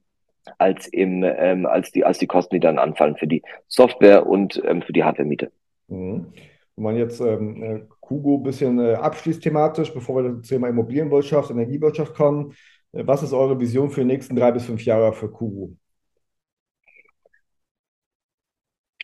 als, 0.58 0.88
im, 0.88 1.22
ähm, 1.24 1.66
als, 1.66 1.92
die, 1.92 2.04
als 2.04 2.18
die 2.18 2.26
Kosten, 2.26 2.56
die 2.56 2.60
dann 2.60 2.78
anfallen 2.78 3.16
für 3.16 3.28
die 3.28 3.42
Software 3.68 4.26
und 4.26 4.60
ähm, 4.66 4.82
für 4.82 4.92
die 4.92 5.04
Hardware-Miete. 5.04 5.52
Mhm. 5.86 6.26
Wenn 6.76 6.84
man 6.84 6.96
jetzt 6.96 7.20
ähm, 7.20 7.88
Kugo 8.10 8.38
ein 8.38 8.42
bisschen 8.42 8.80
äh, 8.80 8.94
abschließt 8.94 9.40
thematisch, 9.40 9.94
bevor 9.94 10.16
wir 10.16 10.30
zum 10.32 10.42
Thema 10.42 10.68
Immobilienwirtschaft, 10.68 11.52
Energiewirtschaft 11.52 12.12
kommen, 12.12 12.52
äh, 12.90 13.06
was 13.06 13.22
ist 13.22 13.32
eure 13.32 13.60
Vision 13.60 13.88
für 13.88 14.00
die 14.00 14.08
nächsten 14.08 14.34
drei 14.34 14.50
bis 14.50 14.64
fünf 14.64 14.84
Jahre 14.84 15.12
für 15.12 15.30
Kugo? 15.30 15.76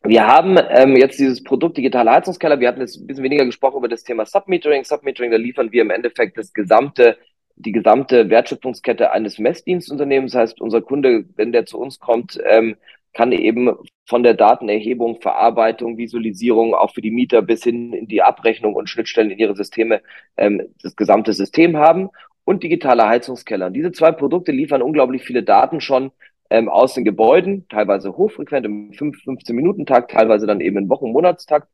Wir 0.03 0.27
haben 0.27 0.59
ähm, 0.71 0.97
jetzt 0.97 1.21
dieses 1.21 1.45
Produkt 1.45 1.77
digitale 1.77 2.11
Heizungskeller. 2.11 2.59
Wir 2.59 2.67
hatten 2.67 2.81
jetzt 2.81 2.97
ein 2.97 3.07
bisschen 3.07 3.23
weniger 3.23 3.45
gesprochen 3.45 3.79
über 3.79 3.89
das 3.89 4.03
Thema 4.03 4.27
Submetering. 4.27 4.83
Submetering, 4.83 5.31
da 5.31 5.37
liefern 5.37 5.71
wir 5.71 5.83
im 5.83 5.91
Endeffekt 5.91 6.37
das 6.37 6.53
gesamte, 6.53 7.17
die 7.55 7.73
gesamte 7.73 8.29
Wertschöpfungskette 8.29 9.13
eines 9.13 9.39
Messdienstunternehmens. 9.39 10.33
Das 10.33 10.41
heißt, 10.41 10.61
unser 10.61 10.83
Kunde, 10.83 11.27
wenn 11.37 11.53
der 11.53 11.65
zu 11.65 11.79
uns 11.79 12.01
kommt, 12.01 12.41
ähm, 12.45 12.77
kann 13.17 13.33
eben 13.33 13.75
von 14.05 14.23
der 14.23 14.35
Datenerhebung, 14.35 15.23
Verarbeitung, 15.23 15.97
Visualisierung 15.97 16.75
auch 16.75 16.93
für 16.93 17.01
die 17.01 17.11
Mieter 17.11 17.41
bis 17.41 17.65
hin 17.65 17.95
in 17.95 18.07
die 18.09 18.21
Abrechnung 18.21 18.75
und 18.75 18.91
Schnittstellen 18.91 19.31
in 19.31 19.39
ihre 19.39 19.57
Systeme 19.57 20.03
ähm, 20.37 20.61
das 20.83 20.97
gesamte 20.97 21.33
System 21.33 21.79
haben 21.79 22.11
und 22.45 22.63
digitale 22.63 23.09
Heizungskeller. 23.09 23.71
Diese 23.71 23.91
zwei 23.91 24.13
Produkte 24.13 24.53
liefern 24.53 24.83
unglaublich 24.83 25.23
viele 25.23 25.43
Daten 25.43 25.81
schon 25.81 26.13
ähm, 26.51 26.69
aus 26.69 26.93
den 26.93 27.07
Gebäuden, 27.07 27.67
teilweise 27.71 28.15
hochfrequent 28.15 28.67
im 28.67 28.91
15-Minuten-Takt, 28.91 30.11
teilweise 30.11 30.47
dann 30.47 30.61
eben 30.61 30.77
im 30.77 30.91
Wochen-, 30.91 31.13
Monatstakt. 31.13 31.69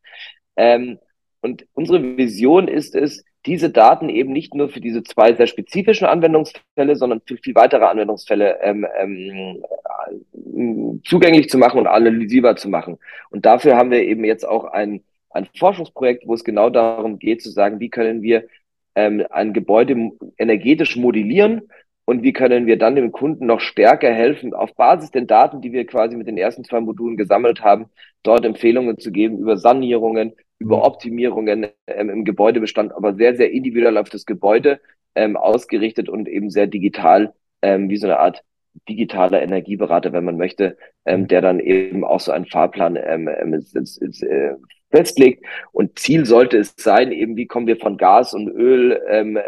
Ähm, 0.54 1.00
und 1.40 1.66
unsere 1.72 2.16
Vision 2.16 2.68
ist 2.68 2.94
es, 2.94 3.24
diese 3.46 3.70
Daten 3.70 4.08
eben 4.08 4.32
nicht 4.32 4.54
nur 4.54 4.68
für 4.68 4.80
diese 4.80 5.02
zwei 5.02 5.34
sehr 5.34 5.46
spezifischen 5.46 6.06
Anwendungsfälle, 6.06 6.96
sondern 6.96 7.20
für 7.26 7.36
viel 7.36 7.54
weitere 7.54 7.84
Anwendungsfälle 7.84 8.60
ähm, 8.62 8.86
ähm, 8.98 9.62
zugänglich 11.04 11.48
zu 11.48 11.58
machen 11.58 11.80
und 11.80 11.86
analysierbar 11.86 12.56
zu 12.56 12.68
machen. 12.68 12.98
Und 13.30 13.44
dafür 13.44 13.76
haben 13.76 13.90
wir 13.90 14.02
eben 14.02 14.24
jetzt 14.24 14.46
auch 14.46 14.64
ein, 14.64 15.02
ein 15.30 15.48
Forschungsprojekt, 15.58 16.26
wo 16.26 16.34
es 16.34 16.44
genau 16.44 16.70
darum 16.70 17.18
geht 17.18 17.42
zu 17.42 17.50
sagen, 17.50 17.80
wie 17.80 17.90
können 17.90 18.22
wir 18.22 18.44
ähm, 18.94 19.24
ein 19.30 19.52
Gebäude 19.52 20.12
energetisch 20.38 20.96
modellieren 20.96 21.62
und 22.04 22.22
wie 22.22 22.32
können 22.32 22.66
wir 22.66 22.78
dann 22.78 22.96
dem 22.96 23.12
Kunden 23.12 23.46
noch 23.46 23.60
stärker 23.60 24.12
helfen, 24.12 24.54
auf 24.54 24.74
Basis 24.74 25.10
der 25.10 25.22
Daten, 25.22 25.60
die 25.60 25.72
wir 25.72 25.86
quasi 25.86 26.16
mit 26.16 26.26
den 26.26 26.36
ersten 26.36 26.64
zwei 26.64 26.80
Modulen 26.80 27.16
gesammelt 27.16 27.62
haben, 27.62 27.86
dort 28.22 28.44
Empfehlungen 28.44 28.98
zu 28.98 29.12
geben 29.12 29.38
über 29.38 29.56
Sanierungen, 29.56 30.34
über 30.62 30.78
mhm. 30.78 30.82
Optimierungen 30.82 31.66
ähm, 31.86 32.08
im 32.08 32.24
Gebäudebestand, 32.24 32.94
aber 32.94 33.14
sehr, 33.14 33.34
sehr 33.34 33.50
individuell 33.50 33.98
auf 33.98 34.08
das 34.08 34.26
Gebäude 34.26 34.80
ähm, 35.14 35.36
ausgerichtet 35.36 36.08
und 36.08 36.28
eben 36.28 36.50
sehr 36.50 36.68
digital, 36.68 37.34
ähm, 37.62 37.88
wie 37.88 37.96
so 37.96 38.06
eine 38.06 38.20
Art 38.20 38.42
digitaler 38.88 39.42
Energieberater, 39.42 40.12
wenn 40.12 40.24
man 40.24 40.36
möchte, 40.36 40.76
ähm, 41.04 41.26
der 41.26 41.42
dann 41.42 41.60
eben 41.60 42.04
auch 42.04 42.20
so 42.20 42.32
einen 42.32 42.46
Fahrplan 42.46 42.96
ähm, 42.96 43.28
ähm, 43.28 43.54
äh, 43.54 44.54
festlegt. 44.90 45.44
Und 45.72 45.98
Ziel 45.98 46.24
sollte 46.24 46.58
es 46.58 46.74
sein, 46.78 47.12
eben 47.12 47.36
wie 47.36 47.46
kommen 47.46 47.66
wir 47.66 47.76
von 47.76 47.96
Gas 47.96 48.32
und 48.32 48.48
Öl, 48.48 49.00
ähm, 49.08 49.36
äh, 49.36 49.42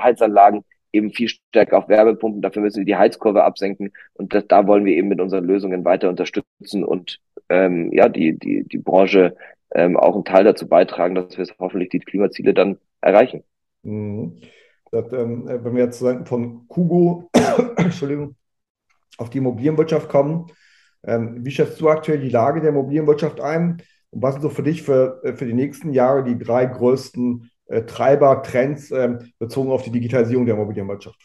Heizanlagen 0.00 0.64
eben 0.92 1.12
viel 1.12 1.28
stärker 1.28 1.78
auf 1.78 1.88
Wärmepumpen. 1.88 2.40
Dafür 2.40 2.62
müssen 2.62 2.78
wir 2.78 2.84
die 2.86 2.96
Heizkurve 2.96 3.44
absenken. 3.44 3.92
Und 4.14 4.32
das, 4.34 4.46
da 4.48 4.66
wollen 4.66 4.86
wir 4.86 4.96
eben 4.96 5.08
mit 5.08 5.20
unseren 5.20 5.44
Lösungen 5.44 5.84
weiter 5.84 6.08
unterstützen 6.08 6.84
und 6.84 7.20
ähm, 7.50 7.92
ja, 7.92 8.08
die, 8.08 8.38
die, 8.38 8.64
die 8.64 8.78
Branche 8.78 9.36
ähm, 9.74 9.96
auch 9.96 10.14
einen 10.14 10.24
Teil 10.24 10.44
dazu 10.44 10.68
beitragen, 10.68 11.14
dass 11.14 11.36
wir 11.36 11.46
hoffentlich 11.58 11.90
die 11.90 12.00
Klimaziele 12.00 12.54
dann 12.54 12.78
erreichen. 13.00 13.44
Mhm. 13.82 14.40
Das, 14.90 15.12
ähm, 15.12 15.44
wenn 15.46 15.74
wir 15.74 15.84
jetzt 15.84 16.04
von 16.24 16.66
Kugo, 16.68 17.30
Entschuldigung, 17.76 18.36
auf 19.18 19.30
die 19.30 19.38
Immobilienwirtschaft 19.38 20.08
kommen, 20.08 20.46
ähm, 21.04 21.44
wie 21.44 21.50
schätzt 21.50 21.80
du 21.80 21.88
aktuell 21.88 22.20
die 22.20 22.30
Lage 22.30 22.60
der 22.60 22.70
Immobilienwirtschaft 22.70 23.40
ein? 23.40 23.82
Und 24.10 24.22
was 24.22 24.34
sind 24.34 24.42
so 24.42 24.48
für 24.48 24.62
dich 24.62 24.82
für, 24.82 25.20
äh, 25.24 25.34
für 25.34 25.44
die 25.44 25.54
nächsten 25.54 25.92
Jahre 25.92 26.24
die 26.24 26.38
drei 26.38 26.64
größten 26.64 27.50
äh, 27.66 27.82
Treiber, 27.82 28.42
Trends 28.42 28.90
äh, 28.90 29.18
bezogen 29.38 29.70
auf 29.70 29.82
die 29.82 29.90
Digitalisierung 29.90 30.46
der 30.46 30.54
Immobilienwirtschaft? 30.54 31.20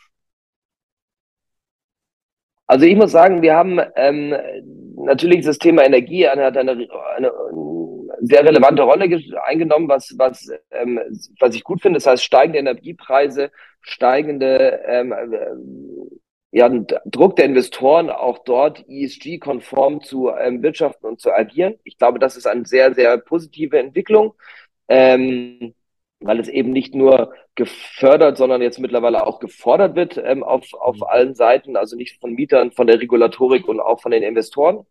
Also 2.67 2.85
ich 2.85 2.95
muss 2.95 3.11
sagen, 3.11 3.41
wir 3.41 3.55
haben 3.55 3.79
ähm, 3.95 4.33
natürlich 4.95 5.45
das 5.45 5.57
Thema 5.57 5.85
Energie 5.85 6.27
hat 6.27 6.57
eine, 6.57 6.71
eine, 6.71 6.87
eine 7.17 7.31
sehr 8.25 8.45
relevante 8.45 8.83
Rolle 8.83 9.21
eingenommen, 9.45 9.89
was, 9.89 10.15
was, 10.17 10.49
ähm, 10.71 10.99
was 11.39 11.55
ich 11.55 11.63
gut 11.63 11.81
finde. 11.81 11.97
Das 11.97 12.07
heißt, 12.07 12.23
steigende 12.23 12.59
Energiepreise, 12.59 13.51
steigende 13.81 14.81
ähm, 14.85 15.11
äh, 15.11 16.57
ja, 16.57 16.69
Druck 17.05 17.35
der 17.35 17.45
Investoren 17.45 18.09
auch 18.09 18.39
dort 18.39 18.85
ESG-konform 18.87 20.03
zu 20.03 20.29
ähm, 20.29 20.61
wirtschaften 20.61 21.07
und 21.07 21.19
zu 21.19 21.33
agieren. 21.33 21.75
Ich 21.83 21.97
glaube, 21.97 22.19
das 22.19 22.37
ist 22.37 22.45
eine 22.45 22.65
sehr, 22.65 22.93
sehr 22.93 23.17
positive 23.17 23.77
Entwicklung, 23.79 24.35
ähm, 24.87 25.73
weil 26.19 26.39
es 26.39 26.47
eben 26.47 26.71
nicht 26.71 26.95
nur 26.95 27.33
gefördert, 27.55 28.37
sondern 28.37 28.61
jetzt 28.61 28.79
mittlerweile 28.79 29.25
auch 29.27 29.39
gefordert 29.39 29.95
wird 29.95 30.17
ähm, 30.23 30.43
auf, 30.43 30.73
auf 30.73 30.97
mhm. 30.97 31.03
allen 31.03 31.35
Seiten, 31.35 31.75
also 31.75 31.95
nicht 31.97 32.19
von 32.21 32.33
Mietern, 32.33 32.71
von 32.71 32.87
der 32.87 32.99
Regulatorik 33.01 33.67
und 33.67 33.79
auch 33.79 33.99
von 34.01 34.11
den 34.11 34.23
Investoren. 34.23 34.85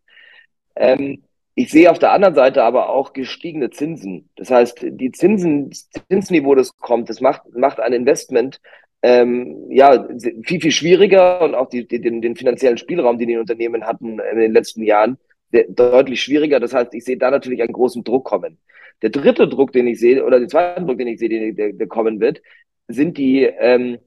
Ähm, 0.75 1.23
ich 1.55 1.69
sehe 1.69 1.91
auf 1.91 1.99
der 1.99 2.11
anderen 2.11 2.35
Seite 2.35 2.63
aber 2.63 2.89
auch 2.89 3.13
gestiegene 3.13 3.69
Zinsen. 3.69 4.29
Das 4.35 4.49
heißt, 4.49 4.79
die 4.83 5.11
Zinsen, 5.11 5.69
das 5.69 5.89
Zinsniveau, 6.09 6.55
das 6.55 6.75
kommt, 6.77 7.09
das 7.09 7.21
macht, 7.21 7.41
macht 7.55 7.79
ein 7.79 7.93
Investment 7.93 8.59
ähm, 9.03 9.69
ja, 9.69 10.07
viel, 10.43 10.61
viel 10.61 10.71
schwieriger 10.71 11.41
und 11.41 11.55
auch 11.55 11.69
die, 11.69 11.85
die, 11.85 11.99
den, 11.99 12.21
den 12.21 12.37
finanziellen 12.37 12.77
Spielraum, 12.77 13.17
den 13.17 13.27
die 13.27 13.37
Unternehmen 13.37 13.85
hatten 13.85 14.19
in 14.19 14.39
den 14.39 14.53
letzten 14.53 14.81
Jahren, 14.81 15.17
deutlich 15.51 16.23
schwieriger. 16.23 16.59
Das 16.59 16.73
heißt, 16.73 16.93
ich 16.93 17.03
sehe 17.03 17.17
da 17.17 17.29
natürlich 17.29 17.61
einen 17.61 17.73
großen 17.73 18.03
Druck 18.03 18.23
kommen. 18.23 18.57
Der 19.01 19.09
dritte 19.09 19.47
Druck, 19.49 19.73
den 19.73 19.87
ich 19.87 19.99
sehe, 19.99 20.25
oder 20.25 20.39
den 20.39 20.49
zweiten 20.49 20.87
Druck, 20.87 20.97
den 20.97 21.07
ich 21.07 21.19
sehe, 21.19 21.53
der, 21.53 21.73
der 21.73 21.87
kommen 21.87 22.21
wird, 22.21 22.41
sind 22.87 23.17
die, 23.17 23.43
ähm, 23.43 23.99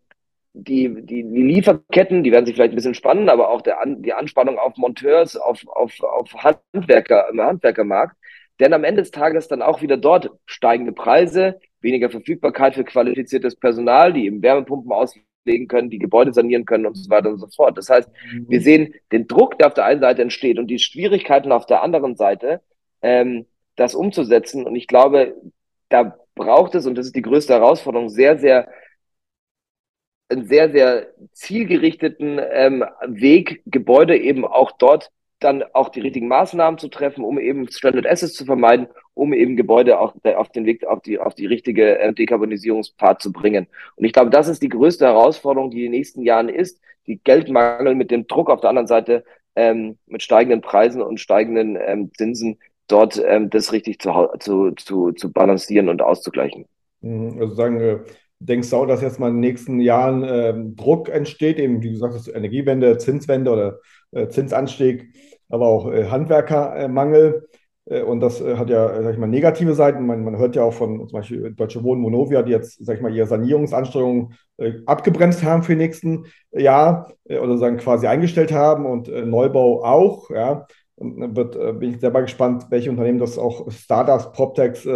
die, 0.59 0.89
die, 1.03 1.23
die 1.23 1.43
Lieferketten, 1.43 2.23
die 2.23 2.33
werden 2.33 2.47
sich 2.47 2.55
vielleicht 2.55 2.73
ein 2.73 2.77
bisschen 2.77 2.95
spannen, 2.95 3.29
aber 3.29 3.51
auch 3.51 3.61
der, 3.61 3.79
die 3.85 4.15
Anspannung 4.15 4.59
auf 4.59 4.77
Monteurs, 4.77 5.37
auf, 5.37 5.67
auf, 5.69 5.93
auf 6.03 6.33
Handwerker 6.35 7.29
im 7.31 7.41
Handwerkermarkt. 7.41 8.17
Denn 8.59 8.73
am 8.73 8.85
Ende 8.85 9.03
des 9.03 9.11
Tages 9.11 9.49
dann 9.49 9.61
auch 9.61 9.83
wieder 9.83 9.99
dort 9.99 10.31
steigende 10.47 10.93
Preise, 10.93 11.61
weniger 11.81 12.09
Verfügbarkeit 12.09 12.75
für 12.75 12.85
qualifiziertes 12.85 13.57
Personal, 13.57 14.15
die 14.15 14.25
eben 14.25 14.43
Wärmepumpen 14.43 14.91
auslegen 14.93 15.69
können, 15.69 15.91
die 15.91 15.99
Gebäude 15.99 16.33
sanieren 16.33 16.65
können 16.65 16.87
und 16.87 16.95
so 16.95 17.11
weiter 17.11 17.29
und 17.29 17.39
so 17.39 17.49
fort. 17.49 17.77
Das 17.77 17.91
heißt, 17.91 18.09
mhm. 18.33 18.47
wir 18.49 18.61
sehen 18.63 18.95
den 19.13 19.27
Druck, 19.27 19.59
der 19.59 19.67
auf 19.67 19.75
der 19.75 19.85
einen 19.85 20.01
Seite 20.01 20.23
entsteht 20.23 20.59
und 20.59 20.69
die 20.69 20.79
Schwierigkeiten 20.79 21.53
auf 21.53 21.67
der 21.67 21.83
anderen 21.83 22.17
Seite, 22.17 22.63
ähm, 23.03 23.45
das 23.77 23.95
umzusetzen. 23.95 24.65
Und 24.65 24.75
ich 24.75 24.87
glaube, 24.87 25.35
da 25.91 26.17
braucht 26.35 26.75
es, 26.75 26.87
und 26.87 26.97
das 26.97 27.07
ist 27.07 27.17
die 27.17 27.23
größte 27.23 27.53
Herausforderung, 27.53 28.09
sehr, 28.09 28.39
sehr 28.39 28.69
einen 30.29 30.47
sehr, 30.47 30.71
sehr 30.71 31.07
zielgerichteten 31.33 32.41
ähm, 32.51 32.85
Weg, 33.07 33.63
Gebäude 33.67 34.17
eben 34.17 34.45
auch 34.45 34.73
dort 34.73 35.11
dann 35.39 35.63
auch 35.75 35.91
die 35.91 36.01
richtigen 36.01 36.29
Maßnahmen 36.29 36.79
zu 36.79 36.89
treffen, 36.89 37.23
um 37.23 37.39
eben 37.39 37.69
Stranded 37.69 38.07
Assets 38.07 38.33
zu 38.33 38.47
vermeiden, 38.47 38.89
um 39.15 39.33
eben 39.33 39.57
Gebäude 39.57 40.01
auch 40.01 40.15
auf 40.25 40.49
den 40.49 40.65
Weg 40.65 40.87
auf 40.87 41.03
die 41.03 41.19
auf 41.19 41.35
die 41.35 41.47
richtige 41.47 41.99
äh, 41.99 42.13
Dekarbonisierungspart 42.13 43.21
zu 43.21 43.33
bringen. 43.33 43.67
Und 43.97 44.05
ich 44.05 44.13
glaube, 44.13 44.31
das 44.31 44.49
ist 44.49 44.63
die 44.63 44.69
größte 44.69 45.05
Herausforderung, 45.05 45.71
die 45.71 45.85
in 45.85 45.93
den 45.93 45.99
nächsten 45.99 46.23
Jahren 46.23 46.49
ist, 46.49 46.81
die 47.07 47.19
Geldmangel 47.23 47.95
mit 47.95 48.11
dem 48.11 48.27
Druck 48.27 48.49
auf 48.49 48.61
der 48.61 48.71
anderen 48.71 48.87
Seite 48.87 49.25
ähm, 49.57 49.99
mit 50.07 50.23
steigenden 50.23 50.63
Preisen 50.63 51.03
und 51.03 51.21
steigenden 51.21 51.79
ähm, 51.81 52.11
Zinsen 52.17 52.59
dort 52.89 53.23
ähm, 53.25 53.51
das 53.51 53.73
richtig 53.73 53.99
zu, 53.99 54.11
zu, 54.39 54.71
zu, 54.73 55.13
zu 55.13 55.33
balancieren 55.33 55.89
und 55.89 56.03
auszugleichen. 56.03 56.67
Mhm, 57.01 57.39
also 57.41 57.55
sagen, 57.55 57.81
äh, 57.81 57.99
denkst 58.39 58.71
du 58.71 58.77
auch, 58.77 58.87
dass 58.87 59.03
jetzt 59.03 59.19
mal 59.19 59.29
in 59.29 59.35
den 59.35 59.41
nächsten 59.41 59.81
Jahren 59.81 60.25
ähm, 60.27 60.77
Druck 60.77 61.09
entsteht, 61.09 61.59
eben 61.59 61.83
wie 61.83 61.93
du 61.93 61.97
sagst, 61.97 62.29
Energiewende, 62.29 62.99
Zinswende 62.99 63.51
oder 63.51 63.79
äh, 64.13 64.29
Zinsanstieg, 64.29 65.13
aber 65.49 65.67
auch 65.67 65.91
äh, 65.91 66.07
Handwerkermangel. 66.07 67.47
Äh, 67.87 68.03
und 68.03 68.21
das 68.21 68.41
äh, 68.41 68.57
hat 68.57 68.69
ja, 68.69 69.03
sag 69.03 69.13
ich 69.15 69.19
mal, 69.19 69.27
negative 69.27 69.75
Seiten. 69.75 70.07
Man, 70.07 70.25
man, 70.25 70.37
hört 70.37 70.57
ja 70.57 70.63
auch 70.63 70.75
von 70.75 71.09
zum 71.09 71.19
Beispiel 71.19 71.53
Deutsche 71.53 71.83
Wohnen, 71.83 72.03
Monovia, 72.03 72.43
die 72.43 72.53
jetzt, 72.53 72.85
sag 72.85 72.97
ich 72.97 73.03
mal, 73.03 73.15
ihre 73.15 73.27
Sanierungsanstrengungen 73.27 74.35
äh, 74.59 74.75
abgebremst 74.87 75.43
haben 75.43 75.63
für 75.63 75.75
nächsten 75.75 76.27
Jahr 76.53 77.13
oder 77.29 77.59
sagen 77.59 77.77
quasi 77.79 78.07
eingestellt 78.07 78.53
haben 78.53 78.87
und 78.87 79.09
Neubau 79.09 79.85
auch. 79.85 80.31
Ja. 80.31 80.67
Und 80.97 81.37
wird, 81.37 81.53
bin 81.79 81.95
ich 81.95 82.01
mal 82.01 82.23
gespannt, 82.23 82.67
welche 82.71 82.89
Unternehmen 82.89 83.19
das 83.19 83.37
auch 83.37 83.71
Startups, 83.71 84.33
PropTechs 84.33 84.89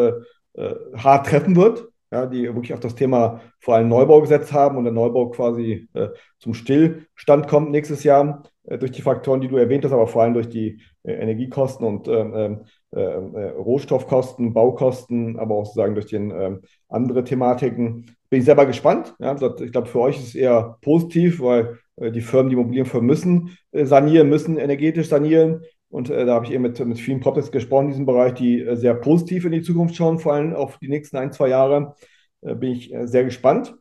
hart 0.97 1.27
treffen 1.27 1.57
wird 1.57 1.90
ja, 2.11 2.27
die 2.27 2.45
wirklich 2.45 2.75
auf 2.75 2.81
das 2.81 2.95
Thema 2.95 3.41
vor 3.61 3.75
allem 3.75 3.89
Neubau 3.89 4.21
gesetzt 4.21 4.53
haben 4.53 4.77
und 4.77 4.85
der 4.85 4.93
Neubau 4.93 5.31
quasi 5.31 5.89
äh, 5.95 6.09
zum 6.39 6.55
Stillstand 6.55 7.47
kommt 7.49 7.71
nächstes 7.71 8.03
Jahr 8.03 8.43
äh, 8.65 8.79
durch 8.79 8.91
die 8.91 9.03
Faktoren, 9.03 9.41
die 9.41 9.49
du 9.49 9.57
erwähnt 9.57 9.85
hast, 9.85 9.93
aber 9.93 10.07
vor 10.07 10.23
allem 10.23 10.35
durch 10.35 10.49
die 10.49 10.81
äh, 11.03 11.13
Energiekosten 11.13 11.87
und 11.87 12.09
ähm, 12.09 12.33
ähm, 12.35 12.61
ähm, 12.93 13.35
äh, 13.35 13.51
Rohstoffkosten, 13.51 14.53
Baukosten, 14.53 15.39
aber 15.39 15.55
auch 15.55 15.67
sozusagen 15.67 15.95
durch 15.95 16.07
den 16.07 16.31
ähm, 16.31 16.61
andere 16.89 17.23
Thematiken. 17.23 18.17
Bin 18.29 18.41
ich 18.41 18.45
selber 18.45 18.67
gespannt. 18.67 19.15
Ja, 19.19 19.35
ich 19.35 19.73
glaube, 19.73 19.87
für 19.89 20.01
euch 20.01 20.19
ist 20.19 20.29
es 20.29 20.35
eher 20.35 20.79
positiv, 20.83 21.41
weil 21.41 21.79
äh, 21.97 22.11
die 22.11 22.21
Firmen, 22.21 22.51
die 22.51 22.55
Immobilienfirmen 22.55 23.07
müssen 23.07 23.57
äh, 23.73 23.85
sanieren, 23.85 24.29
müssen 24.29 24.59
energetisch 24.59 25.09
sanieren. 25.09 25.63
Und 25.91 26.09
äh, 26.09 26.25
da 26.25 26.35
habe 26.35 26.47
ich 26.47 26.53
eben 26.53 26.63
mit, 26.63 26.79
mit 26.87 26.99
vielen 26.99 27.21
Props 27.21 27.51
gesprochen 27.51 27.87
in 27.87 27.91
diesem 27.91 28.07
Bereich, 28.07 28.35
die 28.35 28.63
äh, 28.63 28.77
sehr 28.77 28.95
positiv 28.95 29.45
in 29.45 29.53
die 29.53 29.63
Zukunft 29.63 29.97
schauen, 29.97 30.19
vor 30.19 30.35
allem 30.35 30.55
auf 30.55 30.79
die 30.79 30.89
nächsten 30.89 31.17
ein, 31.17 31.33
zwei 31.33 31.49
Jahre. 31.49 31.97
Äh, 32.43 32.55
bin 32.55 32.73
ich 32.73 32.95
äh, 32.95 33.07
sehr 33.07 33.25
gespannt. 33.25 33.75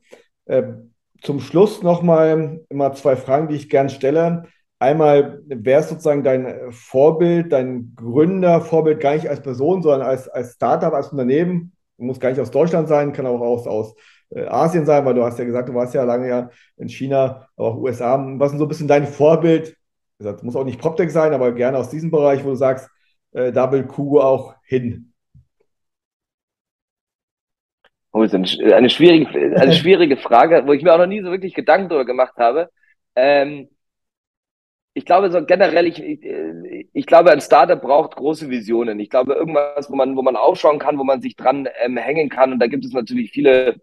Äh, 0.45 0.63
zum 1.21 1.39
Schluss 1.39 1.83
nochmal 1.83 2.61
immer 2.69 2.93
zwei 2.93 3.15
Fragen, 3.15 3.47
die 3.47 3.55
ich 3.55 3.69
gern 3.69 3.89
stelle. 3.89 4.43
Einmal, 4.79 5.41
wer 5.45 5.79
ist 5.79 5.89
sozusagen 5.89 6.23
dein 6.23 6.71
Vorbild, 6.71 7.51
dein 7.51 7.93
Gründervorbild, 7.95 9.01
gar 9.01 9.13
nicht 9.13 9.29
als 9.29 9.41
Person, 9.41 9.81
sondern 9.81 10.07
als, 10.07 10.29
als 10.29 10.53
Startup, 10.53 10.93
als 10.93 11.09
Unternehmen? 11.09 11.73
Muss 11.97 12.19
gar 12.19 12.29
nicht 12.29 12.39
aus 12.39 12.51
Deutschland 12.51 12.87
sein, 12.87 13.11
kann 13.11 13.25
auch 13.25 13.41
aus, 13.41 13.67
aus 13.67 13.93
äh, 14.29 14.45
Asien 14.45 14.85
sein, 14.85 15.05
weil 15.05 15.13
du 15.13 15.23
hast 15.23 15.37
ja 15.37 15.45
gesagt, 15.45 15.67
du 15.69 15.73
warst 15.73 15.93
ja 15.93 16.03
lange 16.05 16.29
ja 16.29 16.49
in 16.77 16.87
China, 16.87 17.47
aber 17.57 17.67
auch 17.67 17.77
USA. 17.77 18.17
Was 18.37 18.53
ist 18.53 18.57
so 18.57 18.65
ein 18.65 18.69
bisschen 18.69 18.87
dein 18.87 19.05
Vorbild, 19.05 19.75
gesagt, 20.19 20.43
muss 20.43 20.55
auch 20.55 20.65
nicht 20.65 20.79
PropTech 20.79 21.11
sein, 21.11 21.33
aber 21.33 21.53
gerne 21.53 21.77
aus 21.77 21.89
diesem 21.89 22.11
Bereich, 22.11 22.43
wo 22.43 22.49
du 22.49 22.55
sagst, 22.55 22.89
äh, 23.31 23.51
da 23.51 23.71
will 23.71 23.83
Kugo 23.85 24.21
auch 24.21 24.55
hin. 24.63 25.13
Oh, 28.11 28.23
ist 28.23 28.35
eine 28.35 28.89
schwierige, 28.89 29.29
eine 29.57 29.73
schwierige 29.81 30.17
Frage, 30.17 30.63
wo 30.65 30.73
ich 30.73 30.83
mir 30.83 30.93
auch 30.93 30.97
noch 30.97 31.07
nie 31.07 31.21
so 31.21 31.31
wirklich 31.31 31.53
Gedanken 31.53 31.89
darüber 31.89 32.05
gemacht 32.05 32.35
habe. 32.37 32.69
Ähm, 33.15 33.69
ich 34.93 35.05
glaube 35.05 35.31
so 35.31 35.45
generell, 35.45 35.87
ich, 35.87 36.03
ich, 36.03 36.19
ich, 36.91 37.05
glaube, 37.05 37.31
ein 37.31 37.39
Startup 37.39 37.81
braucht 37.81 38.15
große 38.17 38.49
Visionen. 38.49 38.99
Ich 38.99 39.09
glaube, 39.09 39.33
irgendwas, 39.33 39.89
wo 39.89 39.95
man, 39.95 40.17
wo 40.17 40.21
man 40.21 40.35
aufschauen 40.35 40.79
kann, 40.79 40.97
wo 40.97 41.03
man 41.03 41.21
sich 41.21 41.35
dran 41.37 41.69
ähm, 41.81 41.95
hängen 41.95 42.29
kann. 42.29 42.51
Und 42.51 42.59
da 42.59 42.67
gibt 42.67 42.83
es 42.83 42.91
natürlich 42.91 43.31
viele 43.31 43.79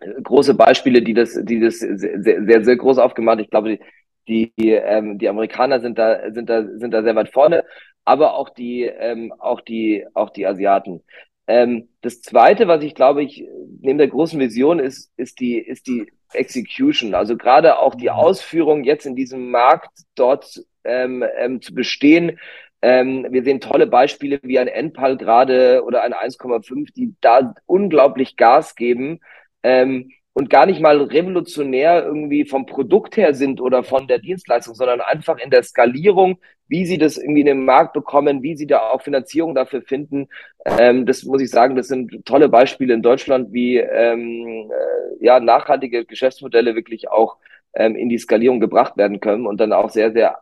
äh, 0.00 0.22
große 0.22 0.54
Beispiele, 0.54 1.02
die 1.02 1.14
das, 1.14 1.38
die 1.42 1.58
das 1.58 1.78
sehr, 1.78 2.44
sehr, 2.44 2.64
sehr 2.64 2.76
groß 2.76 2.98
aufgemacht. 2.98 3.40
Ich 3.40 3.50
glaube, 3.50 3.78
die, 4.28 4.52
ähm, 4.58 5.18
die 5.18 5.28
Amerikaner 5.28 5.80
sind 5.80 5.98
da, 5.98 6.32
sind 6.32 6.48
da, 6.48 6.64
sind 6.64 6.92
da 6.92 7.02
sehr 7.02 7.16
weit 7.16 7.30
vorne, 7.30 7.64
aber 8.04 8.34
auch 8.34 8.50
die, 8.50 8.82
ähm, 8.82 9.32
auch 9.38 9.60
die, 9.60 10.06
auch 10.14 10.30
die 10.30 10.46
Asiaten. 10.46 11.02
Ähm, 11.46 11.88
das 12.02 12.20
zweite, 12.22 12.68
was 12.68 12.82
ich 12.84 12.94
glaube 12.94 13.22
ich 13.22 13.44
neben 13.80 13.98
der 13.98 14.08
großen 14.08 14.38
Vision 14.38 14.78
ist, 14.78 15.12
ist 15.16 15.40
die, 15.40 15.58
ist 15.58 15.86
die 15.86 16.06
Execution. 16.32 17.14
Also 17.14 17.36
gerade 17.36 17.78
auch 17.78 17.94
die 17.94 18.08
mhm. 18.08 18.16
Ausführung 18.16 18.84
jetzt 18.84 19.06
in 19.06 19.16
diesem 19.16 19.50
Markt 19.50 19.90
dort 20.14 20.62
ähm, 20.84 21.24
ähm, 21.36 21.60
zu 21.60 21.74
bestehen. 21.74 22.38
Ähm, 22.80 23.26
wir 23.30 23.44
sehen 23.44 23.60
tolle 23.60 23.86
Beispiele 23.86 24.40
wie 24.42 24.58
ein 24.58 24.68
Enpal 24.68 25.16
gerade 25.16 25.84
oder 25.84 26.02
ein 26.02 26.14
1,5, 26.14 26.92
die 26.94 27.14
da 27.20 27.54
unglaublich 27.66 28.36
Gas 28.36 28.74
geben. 28.74 29.20
Ähm, 29.62 30.10
und 30.34 30.48
gar 30.48 30.66
nicht 30.66 30.80
mal 30.80 31.00
revolutionär 31.00 32.04
irgendwie 32.04 32.44
vom 32.44 32.64
Produkt 32.66 33.16
her 33.16 33.34
sind 33.34 33.60
oder 33.60 33.84
von 33.84 34.06
der 34.06 34.18
Dienstleistung, 34.18 34.74
sondern 34.74 35.00
einfach 35.00 35.38
in 35.38 35.50
der 35.50 35.62
Skalierung, 35.62 36.38
wie 36.68 36.86
sie 36.86 36.96
das 36.96 37.18
irgendwie 37.18 37.40
in 37.40 37.46
den 37.46 37.64
Markt 37.64 37.92
bekommen, 37.92 38.42
wie 38.42 38.56
sie 38.56 38.66
da 38.66 38.80
auch 38.80 39.02
Finanzierung 39.02 39.54
dafür 39.54 39.82
finden. 39.82 40.28
Ähm, 40.64 41.04
das 41.04 41.24
muss 41.24 41.42
ich 41.42 41.50
sagen, 41.50 41.76
das 41.76 41.88
sind 41.88 42.24
tolle 42.24 42.48
Beispiele 42.48 42.94
in 42.94 43.02
Deutschland, 43.02 43.52
wie 43.52 43.76
ähm, 43.76 44.70
äh, 44.70 45.24
ja 45.24 45.38
nachhaltige 45.38 46.06
Geschäftsmodelle 46.06 46.74
wirklich 46.74 47.10
auch 47.10 47.36
ähm, 47.74 47.94
in 47.94 48.08
die 48.08 48.18
Skalierung 48.18 48.60
gebracht 48.60 48.96
werden 48.96 49.20
können 49.20 49.46
und 49.46 49.60
dann 49.60 49.72
auch 49.72 49.90
sehr, 49.90 50.12
sehr 50.12 50.38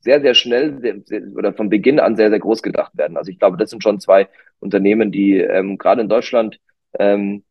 sehr, 0.00 0.22
sehr 0.22 0.32
schnell 0.32 1.04
oder 1.36 1.52
von 1.52 1.68
Beginn 1.68 2.00
an 2.00 2.16
sehr, 2.16 2.30
sehr 2.30 2.38
groß 2.38 2.62
gedacht 2.62 2.96
werden. 2.96 3.18
Also 3.18 3.30
ich 3.30 3.38
glaube, 3.38 3.58
das 3.58 3.68
sind 3.68 3.82
schon 3.82 4.00
zwei 4.00 4.28
Unternehmen, 4.60 5.12
die 5.12 5.36
ähm, 5.36 5.76
gerade 5.76 6.00
in 6.00 6.08
Deutschland 6.08 6.58
ähm, 6.98 7.44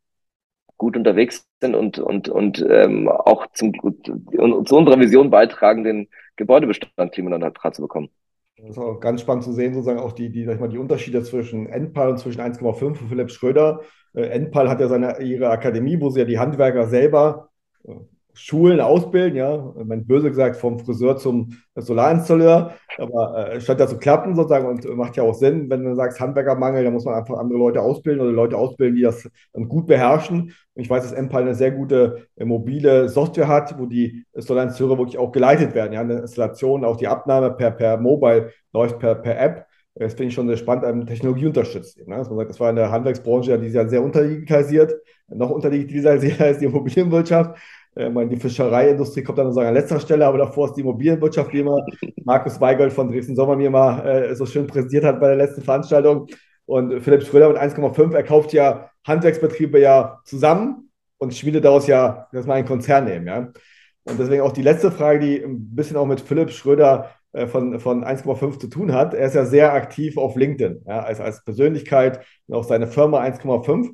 gut 0.82 0.98
unterwegs 0.98 1.46
sind 1.62 1.76
und, 1.76 2.00
und, 2.00 2.28
und 2.28 2.66
ähm, 2.68 3.08
auch 3.08 3.46
zum, 3.54 3.72
zu 3.76 4.76
unserer 4.76 5.00
Vision 5.00 5.30
beitragen, 5.30 5.84
den 5.84 6.08
Gebäudebestand 6.38 7.12
klimaneutral 7.12 7.72
zu 7.72 7.84
bekommen. 7.84 8.10
Das 8.58 8.72
ist 8.72 8.78
auch 8.80 9.00
ganz 9.00 9.22
spannend 9.22 9.44
zu 9.44 9.54
sehen, 9.54 9.76
sozusagen 9.76 10.00
auch 10.00 10.12
die, 10.12 10.32
die, 10.32 10.44
sag 10.44 10.56
ich 10.56 10.60
mal, 10.60 10.70
die 10.70 10.80
Unterschiede 10.80 11.22
zwischen 11.22 11.68
Endpal 11.68 12.10
und 12.10 12.18
zwischen 12.18 12.42
1,5 12.42 12.96
von 12.96 13.08
Philipp 13.10 13.30
Schröder. 13.30 13.82
Äh, 14.16 14.24
Endpal 14.24 14.70
hat 14.70 14.80
ja 14.80 14.88
seine, 14.88 15.22
ihre 15.22 15.52
Akademie, 15.52 16.02
wo 16.02 16.10
sie 16.10 16.22
ja 16.22 16.26
die 16.26 16.40
Handwerker 16.40 16.88
selber 16.88 17.50
äh, 17.84 17.94
Schulen 18.34 18.80
ausbilden, 18.80 19.36
ja, 19.36 19.74
mein 19.84 20.06
böse 20.06 20.30
gesagt, 20.30 20.56
vom 20.56 20.80
Friseur 20.80 21.18
zum 21.18 21.58
Solarinstalleur, 21.76 22.74
aber 22.98 23.50
äh, 23.50 23.62
scheint 23.62 23.80
ja 23.80 23.88
zu 23.88 23.98
klappen 23.98 24.36
sozusagen 24.36 24.68
und 24.68 24.86
macht 24.96 25.18
ja 25.18 25.24
auch 25.24 25.34
Sinn, 25.34 25.70
wenn 25.70 25.84
du 25.84 25.96
sagst 25.96 26.20
Handwerkermangel, 26.20 26.84
dann 26.84 26.94
muss 26.94 27.06
man 27.06 27.16
einfach 27.16 27.38
andere 27.38 27.60
Leute 27.60 27.82
ausbilden 27.82 28.22
oder 28.22 28.32
Leute 28.32 28.58
ausbilden, 28.58 28.96
die 28.96 29.04
das 29.04 29.30
dann 29.54 29.68
gut 29.68 29.88
beherrschen. 29.88 30.54
Und 30.74 30.82
ich 30.82 30.90
weiß, 30.90 31.04
dass 31.04 31.12
Empal 31.12 31.44
eine 31.44 31.56
sehr 31.56 31.72
gute 31.72 32.28
äh, 32.36 32.46
mobile 32.46 33.10
Software 33.10 33.48
hat, 33.48 33.78
wo 33.80 33.86
die 33.86 34.26
Solarinstallateure 34.34 34.98
wirklich 34.98 35.18
auch 35.18 35.32
geleitet 35.32 35.76
werden. 35.76 35.94
Ja, 35.94 36.02
eine 36.02 36.20
Installation, 36.20 36.86
auch 36.86 36.98
die 36.98 37.08
Abnahme 37.08 37.52
per, 37.52 37.72
per 37.72 37.98
Mobile 37.98 38.52
läuft 38.74 39.00
per, 39.00 39.16
per 39.16 39.40
App. 39.40 39.66
Das 39.96 40.14
finde 40.14 40.30
ich 40.30 40.34
schon 40.34 40.48
sehr 40.48 40.58
spannend, 40.58 40.86
eine 40.86 41.06
Technologie 41.06 41.48
unterstützt. 41.48 41.98
Ne? 42.08 42.16
Dass 42.16 42.30
man 42.30 42.38
sagt, 42.38 42.50
das 42.50 42.60
war 42.60 42.70
in 42.70 42.78
der 42.78 42.92
Handwerksbranche, 42.92 43.60
die 43.60 43.68
ist 43.68 43.74
ja 43.74 43.88
sehr 43.88 44.02
unterdigitalisiert, 44.02 44.94
noch 45.28 45.50
unterdigitalisiert 45.50 46.40
als 46.40 46.60
die 46.60 46.66
Immobilienwirtschaft. 46.72 47.60
Äh, 47.96 48.10
meine, 48.10 48.30
die 48.30 48.38
Fischereiindustrie 48.38 49.24
kommt 49.24 49.38
dann 49.38 49.48
sozusagen 49.48 49.68
an 49.68 49.74
letzter 49.74 50.00
Stelle, 50.00 50.26
aber 50.26 50.38
davor 50.38 50.68
ist 50.68 50.76
die 50.76 50.82
Immobilienwirtschaft, 50.82 51.52
wie 51.54 51.60
immer 51.60 51.86
Markus 52.24 52.60
Weigold 52.62 52.94
von 52.94 53.10
Dresden 53.10 53.36
Sommer 53.36 53.56
mir 53.56 53.70
mal 53.70 54.06
äh, 54.06 54.36
so 54.36 54.46
schön 54.46 54.68
präsentiert 54.68 55.04
hat 55.04 55.20
bei 55.20 55.28
der 55.28 55.38
letzten 55.38 55.62
Veranstaltung. 55.62 56.28
Und 56.66 57.02
Philipp 57.02 57.24
Schröder 57.24 57.50
mit 57.50 57.58
1,5, 57.58 58.14
er 58.14 58.24
kauft 58.24 58.54
ja 58.54 58.90
Handwerksbetriebe 59.06 59.80
ja 59.80 60.20
zusammen 60.24 60.90
und 61.18 61.34
schmiedet 61.34 61.66
daraus 61.66 61.88
ja, 61.88 62.28
dass 62.32 62.48
wir 62.48 62.54
einen 62.54 62.68
Konzern 62.68 63.06
nehmen. 63.06 63.28
Ja? 63.28 63.52
Und 64.04 64.20
deswegen 64.20 64.42
auch 64.42 64.54
die 64.54 64.62
letzte 64.62 64.92
Frage, 64.92 65.20
die 65.20 65.44
ein 65.44 65.76
bisschen 65.76 65.98
auch 65.98 66.06
mit 66.06 66.22
Philipp 66.22 66.52
Schröder 66.52 67.12
äh, 67.34 67.48
von, 67.48 67.80
von 67.80 68.04
1,5 68.04 68.60
zu 68.60 68.68
tun 68.68 68.94
hat. 68.94 69.14
Er 69.14 69.28
ist 69.28 69.36
ja 69.36 69.46
sehr 69.46 69.74
aktiv 69.74 70.18
auf 70.18 70.36
LinkedIn, 70.36 70.84
ja, 70.88 71.02
als, 71.02 71.20
als 71.20 71.44
Persönlichkeit 71.44 72.26
und 72.48 72.56
auch 72.56 72.64
seine 72.64 72.88
Firma 72.88 73.22
1,5 73.22 73.92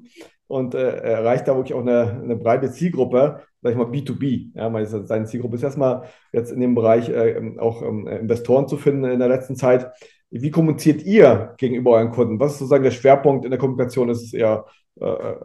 und 0.47 0.73
äh, 0.73 0.97
erreicht 0.97 1.47
da 1.47 1.55
wirklich 1.55 1.73
auch 1.73 1.81
eine, 1.81 2.21
eine 2.23 2.35
breite 2.35 2.71
Zielgruppe 2.71 3.41
sag 3.67 3.71
ich 3.71 3.77
mal, 3.77 3.91
B2B. 3.91 4.51
Ja, 4.55 4.71
weil 4.71 4.85
seine 4.85 5.25
Zielgruppe 5.25 5.55
ist 5.55 5.63
erstmal 5.63 6.03
jetzt 6.31 6.51
in 6.51 6.59
dem 6.59 6.75
Bereich 6.75 7.09
äh, 7.09 7.39
auch 7.59 7.81
ähm, 7.81 8.07
Investoren 8.07 8.67
zu 8.67 8.77
finden 8.77 9.03
in 9.05 9.19
der 9.19 9.27
letzten 9.27 9.55
Zeit. 9.55 9.91
Wie 10.29 10.51
kommuniziert 10.51 11.03
ihr 11.03 11.53
gegenüber 11.57 11.91
euren 11.91 12.11
Kunden? 12.11 12.39
Was 12.39 12.53
ist 12.53 12.59
sozusagen 12.59 12.83
der 12.83 12.91
Schwerpunkt 12.91 13.45
in 13.45 13.51
der 13.51 13.59
Kommunikation? 13.59 14.09
Ist 14.09 14.23
es 14.23 14.33
eher 14.33 14.65
äh, 14.99 15.05
äh 15.05 15.37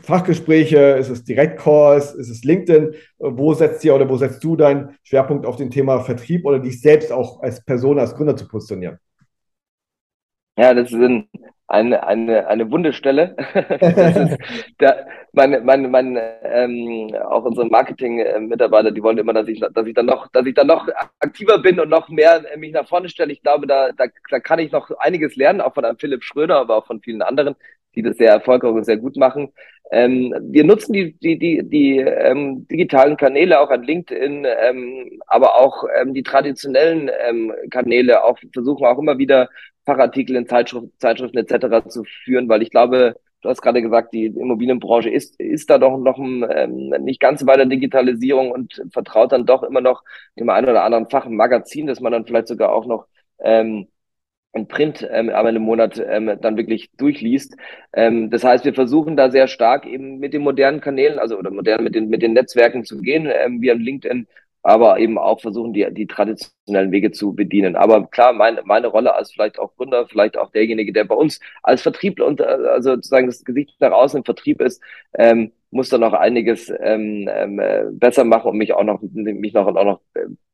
Fachgespräche? 0.00 0.78
Ist 0.96 1.10
es 1.10 1.24
Direktcalls? 1.24 2.14
Ist 2.14 2.30
es 2.30 2.42
LinkedIn? 2.42 2.94
Wo 3.18 3.52
setzt 3.52 3.84
ihr 3.84 3.94
oder 3.94 4.08
wo 4.08 4.16
setzt 4.16 4.42
du 4.42 4.56
deinen 4.56 4.96
Schwerpunkt 5.02 5.44
auf 5.44 5.56
den 5.56 5.70
Thema 5.70 6.00
Vertrieb 6.00 6.46
oder 6.46 6.58
dich 6.58 6.80
selbst 6.80 7.12
auch 7.12 7.42
als 7.42 7.62
Person, 7.64 7.98
als 7.98 8.14
Gründer 8.14 8.34
zu 8.34 8.48
positionieren? 8.48 8.98
Ja, 10.56 10.72
das 10.74 10.92
ein, 10.92 11.28
eine, 11.68 12.06
eine, 12.06 12.46
eine 12.48 12.70
Wundestelle. 12.70 13.36
da, 14.78 14.96
meine, 15.32 15.60
meine, 15.60 15.86
meine, 15.88 16.40
ähm, 16.42 17.14
auch 17.28 17.44
unsere 17.44 17.66
Marketing-Mitarbeiter, 17.68 18.90
die 18.90 19.02
wollen 19.02 19.18
immer, 19.18 19.34
dass 19.34 19.48
ich, 19.48 19.60
dass 19.60 19.86
ich 19.86 19.94
dann 19.94 20.06
noch, 20.06 20.28
dass 20.28 20.46
ich 20.46 20.54
dann 20.54 20.66
noch 20.66 20.88
aktiver 21.20 21.58
bin 21.58 21.78
und 21.78 21.90
noch 21.90 22.08
mehr 22.08 22.42
mich 22.56 22.72
nach 22.72 22.88
vorne 22.88 23.10
stelle. 23.10 23.32
Ich 23.32 23.42
glaube, 23.42 23.66
da, 23.66 23.92
da, 23.92 24.06
da 24.30 24.40
kann 24.40 24.58
ich 24.58 24.72
noch 24.72 24.90
einiges 24.98 25.36
lernen, 25.36 25.60
auch 25.60 25.74
von 25.74 25.84
einem 25.84 25.98
Philipp 25.98 26.24
Schröder, 26.24 26.56
aber 26.56 26.76
auch 26.76 26.86
von 26.86 27.02
vielen 27.02 27.20
anderen, 27.20 27.54
die 27.94 28.02
das 28.02 28.16
sehr 28.16 28.32
erfolgreich 28.32 28.72
und 28.72 28.84
sehr 28.84 28.96
gut 28.96 29.16
machen. 29.16 29.52
Ähm, 29.90 30.34
wir 30.40 30.64
nutzen 30.64 30.92
die, 30.94 31.18
die, 31.18 31.38
die, 31.38 31.62
die 31.68 31.98
ähm, 31.98 32.66
digitalen 32.68 33.16
Kanäle 33.16 33.60
auch 33.60 33.70
an 33.70 33.82
LinkedIn, 33.82 34.46
ähm, 34.46 35.20
aber 35.26 35.56
auch 35.56 35.84
ähm, 36.00 36.14
die 36.14 36.22
traditionellen 36.22 37.10
ähm, 37.28 37.52
Kanäle, 37.70 38.24
auch 38.24 38.38
versuchen 38.52 38.86
auch 38.86 38.98
immer 38.98 39.18
wieder 39.18 39.48
Fachartikel 39.88 40.36
in 40.36 40.46
Zeitschriften, 40.46 40.92
Zeitschriften 40.98 41.38
etc. 41.38 41.88
zu 41.88 42.04
führen, 42.04 42.48
weil 42.48 42.60
ich 42.62 42.70
glaube, 42.70 43.16
du 43.40 43.48
hast 43.48 43.62
gerade 43.62 43.80
gesagt, 43.80 44.12
die 44.12 44.26
Immobilienbranche 44.26 45.08
ist, 45.08 45.40
ist 45.40 45.70
da 45.70 45.78
doch 45.78 45.96
noch 45.96 46.18
ähm, 46.18 46.90
nicht 47.00 47.20
ganz 47.20 47.44
bei 47.44 47.56
der 47.56 47.66
Digitalisierung 47.66 48.50
und 48.50 48.82
vertraut 48.92 49.32
dann 49.32 49.46
doch 49.46 49.62
immer 49.62 49.80
noch 49.80 50.04
dem 50.38 50.50
einen 50.50 50.68
oder 50.68 50.84
anderen 50.84 51.08
Fach 51.08 51.24
im 51.24 51.36
Magazin, 51.36 51.86
dass 51.86 52.00
man 52.00 52.12
dann 52.12 52.26
vielleicht 52.26 52.48
sogar 52.48 52.72
auch 52.72 52.84
noch 52.84 53.06
ähm, 53.38 53.88
in 54.52 54.68
Print 54.68 55.06
ähm, 55.10 55.30
einmal 55.30 55.56
im 55.56 55.62
Monat 55.62 56.02
ähm, 56.06 56.38
dann 56.40 56.56
wirklich 56.58 56.90
durchliest. 56.98 57.56
Ähm, 57.94 58.30
das 58.30 58.44
heißt, 58.44 58.64
wir 58.66 58.74
versuchen 58.74 59.16
da 59.16 59.30
sehr 59.30 59.48
stark 59.48 59.86
eben 59.86 60.18
mit 60.18 60.34
den 60.34 60.42
modernen 60.42 60.80
Kanälen, 60.82 61.18
also 61.18 61.38
oder 61.38 61.50
modern 61.50 61.84
mit 61.84 61.94
den 61.94 62.08
mit 62.10 62.22
den 62.22 62.34
Netzwerken 62.34 62.84
zu 62.84 62.98
gehen, 63.00 63.26
ähm, 63.32 63.62
wie 63.62 63.70
an 63.70 63.78
LinkedIn 63.80 64.26
aber 64.62 64.98
eben 64.98 65.18
auch 65.18 65.40
versuchen, 65.40 65.72
die, 65.72 65.86
die 65.92 66.06
traditionellen 66.06 66.92
Wege 66.92 67.12
zu 67.12 67.34
bedienen. 67.34 67.76
Aber 67.76 68.06
klar, 68.06 68.32
meine, 68.32 68.62
meine 68.64 68.88
Rolle 68.88 69.14
als 69.14 69.32
vielleicht 69.32 69.58
auch 69.58 69.74
Gründer, 69.76 70.06
vielleicht 70.08 70.36
auch 70.36 70.50
derjenige, 70.50 70.92
der 70.92 71.04
bei 71.04 71.14
uns 71.14 71.40
als 71.62 71.82
Vertriebler 71.82 72.26
und 72.26 72.40
also 72.40 72.94
sozusagen 72.96 73.26
das 73.26 73.44
Gesicht 73.44 73.80
nach 73.80 73.92
außen 73.92 74.18
im 74.18 74.24
Vertrieb 74.24 74.60
ist, 74.60 74.82
ähm, 75.14 75.52
muss 75.70 75.90
da 75.90 75.98
noch 75.98 76.14
einiges 76.14 76.72
ähm, 76.80 77.28
ähm, 77.30 77.60
besser 77.98 78.24
machen 78.24 78.50
und 78.50 78.58
mich 78.58 78.72
auch 78.72 78.84
noch 78.84 79.00
mich 79.02 79.52
noch 79.52 79.66
auch 79.66 79.84
noch 79.84 80.00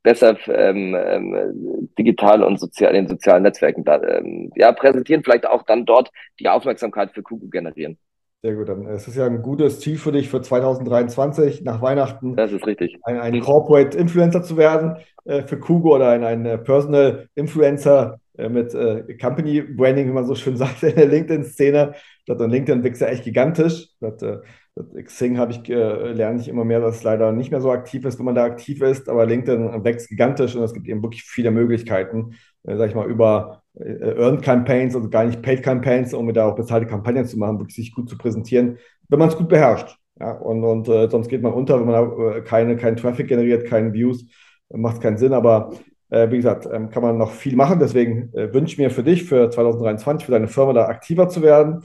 besser 0.03 0.37
ähm, 0.49 0.95
ähm, 0.99 1.89
digital 1.99 2.43
und 2.43 2.59
sozial 2.59 2.95
in 2.95 3.09
sozialen 3.09 3.43
Netzwerken 3.43 3.85
da, 3.85 4.03
ähm, 4.03 4.53
ja 4.57 4.73
präsentieren, 4.73 5.23
vielleicht 5.23 5.47
auch 5.47 5.63
dann 5.63 5.87
dort 5.87 6.11
die 6.41 6.49
Aufmerksamkeit 6.49 7.13
für 7.13 7.23
Kuku 7.23 7.49
generieren. 7.49 7.99
Sehr 8.45 8.57
gut, 8.57 8.69
dann 8.69 8.87
ist 8.89 9.09
es 9.09 9.17
ja 9.17 9.25
ein 9.25 9.41
gutes 9.41 9.81
Ziel 9.81 9.97
für 9.97 10.13
dich 10.13 10.29
für 10.29 10.43
2023 10.43 11.63
nach 11.63 11.81
Weihnachten. 11.81 12.37
Das 12.37 12.53
ist 12.53 12.67
richtig. 12.67 12.99
Ein, 13.05 13.19
ein 13.19 13.41
Corporate 13.41 13.97
Influencer 13.97 14.43
zu 14.43 14.59
werden 14.59 14.99
äh, 15.25 15.45
für 15.45 15.59
Kugo 15.59 15.95
oder 15.95 16.11
ein, 16.11 16.25
ein 16.25 16.45
äh, 16.45 16.59
Personal 16.59 17.27
Influencer 17.35 18.21
äh, 18.37 18.51
mit 18.51 18.75
äh, 18.75 19.17
Company 19.17 19.63
Branding, 19.63 20.09
wie 20.09 20.13
man 20.13 20.27
so 20.27 20.35
schön 20.35 20.57
sagt 20.59 20.83
in 20.83 20.95
der 20.95 21.07
LinkedIn-Szene. 21.07 21.95
LinkedIn 22.27 22.85
wächst 22.85 23.01
ja 23.01 23.07
echt 23.07 23.25
gigantisch. 23.25 23.89
Das, 24.01 24.21
äh, 24.21 24.41
das 24.75 25.05
Xing 25.05 25.39
habe 25.39 25.53
ich 25.53 25.67
äh, 25.71 26.13
lerne 26.13 26.39
ich 26.39 26.49
immer 26.49 26.67
mehr, 26.67 26.81
dass 26.81 26.97
es 26.97 27.03
leider 27.03 27.33
nicht 27.33 27.51
mehr 27.51 27.63
so 27.63 27.71
aktiv 27.71 28.05
ist, 28.05 28.19
wenn 28.19 28.27
man 28.27 28.35
da 28.35 28.45
aktiv 28.45 28.83
ist, 28.83 29.09
aber 29.09 29.25
LinkedIn 29.25 29.85
wächst 29.85 30.11
gigantisch 30.11 30.55
und 30.55 30.65
es 30.65 30.75
gibt 30.75 30.87
eben 30.87 31.03
wirklich 31.03 31.23
viele 31.23 31.51
Möglichkeiten, 31.51 32.35
äh, 32.65 32.77
sag 32.77 32.91
ich 32.91 32.95
mal, 32.95 33.09
über 33.09 33.64
Earned 33.77 34.43
Campaigns, 34.43 34.95
also 34.95 35.09
gar 35.09 35.25
nicht 35.25 35.43
Paid 35.43 35.63
Campaigns, 35.63 36.15
um 36.15 36.33
da 36.33 36.47
auch 36.47 36.55
bezahlte 36.55 36.87
Kampagnen 36.87 37.27
zu 37.27 37.39
machen, 37.39 37.59
wirklich 37.59 37.75
sich 37.75 37.95
gut 37.95 38.09
zu 38.09 38.17
präsentieren, 38.17 38.79
wenn 39.09 39.19
man 39.19 39.29
es 39.29 39.37
gut 39.37 39.49
beherrscht. 39.49 39.99
Ja, 40.21 40.33
und 40.33 40.63
und 40.63 40.89
äh, 40.89 41.09
sonst 41.11 41.29
geht 41.29 41.43
man 41.43 41.53
unter, 41.53 41.81
wenn 41.81 41.87
man 41.87 42.37
äh, 42.37 42.41
keine, 42.43 42.77
keinen 42.77 42.97
Traffic 42.97 43.27
generiert, 43.27 43.67
keinen 43.67 43.93
Views, 43.93 44.25
macht 44.71 45.01
keinen 45.01 45.17
Sinn. 45.17 45.33
Aber 45.33 45.73
äh, 46.11 46.31
wie 46.31 46.37
gesagt, 46.37 46.69
ähm, 46.73 46.89
kann 46.91 47.03
man 47.03 47.19
noch 47.19 47.33
viel 47.33 47.57
machen. 47.57 47.81
Deswegen 47.81 48.33
äh, 48.35 48.53
wünsche 48.55 48.75
ich 48.75 48.79
mir 48.79 48.91
für 48.91 49.03
dich, 49.03 49.25
für 49.25 49.51
2023, 49.51 50.25
für 50.25 50.33
deine 50.33 50.47
Firma 50.47 50.73
da 50.73 50.87
aktiver 50.87 51.29
zu 51.29 51.43
werden 51.43 51.83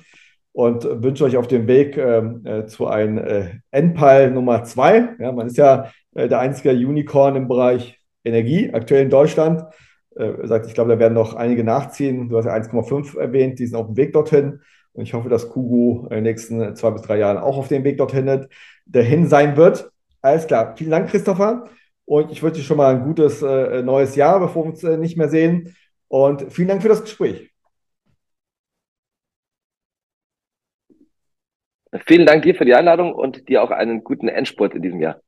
und 0.51 0.83
wünsche 0.83 1.23
euch 1.23 1.37
auf 1.37 1.47
dem 1.47 1.67
Weg 1.67 1.97
ähm, 1.97 2.45
äh, 2.45 2.65
zu 2.67 2.85
einem 2.85 3.17
äh, 3.17 3.45
Endpal 3.71 4.29
Nummer 4.29 4.63
zwei. 4.63 5.15
Ja, 5.19 5.31
man 5.31 5.47
ist 5.47 5.57
ja 5.57 5.91
der 6.13 6.39
einzige 6.39 6.71
Unicorn 6.71 7.35
im 7.35 7.47
Bereich 7.47 7.99
Energie, 8.23 8.71
aktuell 8.73 9.03
in 9.03 9.09
Deutschland 9.09 9.63
äh, 10.19 10.47
sagt, 10.47 10.67
ich 10.67 10.73
glaube, 10.73 10.91
da 10.91 10.99
werden 10.99 11.13
noch 11.13 11.33
einige 11.33 11.63
nachziehen. 11.63 12.29
Du 12.29 12.37
hast 12.37 12.45
ja 12.45 12.53
1,5 12.53 13.17
erwähnt, 13.17 13.59
die 13.59 13.65
sind 13.65 13.77
auf 13.77 13.87
dem 13.87 13.97
Weg 13.97 14.13
dorthin. 14.13 14.61
Und 14.93 15.03
ich 15.03 15.13
hoffe, 15.13 15.29
dass 15.29 15.49
Kugu 15.49 16.05
in 16.07 16.15
den 16.15 16.23
nächsten 16.23 16.75
zwei 16.75 16.91
bis 16.91 17.01
drei 17.03 17.17
Jahren 17.17 17.37
auch 17.37 17.57
auf 17.57 17.67
dem 17.67 17.83
Weg 17.83 17.97
dorthin 17.97 18.47
dahin 18.85 19.27
sein 19.27 19.55
wird. 19.55 19.91
Alles 20.21 20.47
klar. 20.47 20.75
Vielen 20.77 20.91
Dank, 20.91 21.09
Christopher. 21.09 21.69
Und 22.05 22.31
ich 22.31 22.41
wünsche 22.41 22.59
dir 22.59 22.65
schon 22.65 22.77
mal 22.77 22.95
ein 22.95 23.03
gutes 23.03 23.41
äh, 23.41 23.81
neues 23.83 24.15
Jahr, 24.15 24.39
bevor 24.39 24.65
wir 24.65 24.71
uns 24.71 24.83
äh, 24.83 24.97
nicht 24.97 25.15
mehr 25.17 25.29
sehen. 25.29 25.75
Und 26.07 26.51
vielen 26.51 26.67
Dank 26.67 26.81
für 26.81 26.89
das 26.89 27.03
Gespräch. 27.03 27.51
Vielen 32.05 32.25
Dank 32.25 32.43
dir 32.43 32.55
für 32.55 32.65
die 32.65 32.75
Einladung 32.75 33.13
und 33.13 33.47
dir 33.47 33.63
auch 33.63 33.71
einen 33.71 34.03
guten 34.03 34.27
Endspurt 34.27 34.73
in 34.73 34.81
diesem 34.81 35.01
Jahr. 35.01 35.21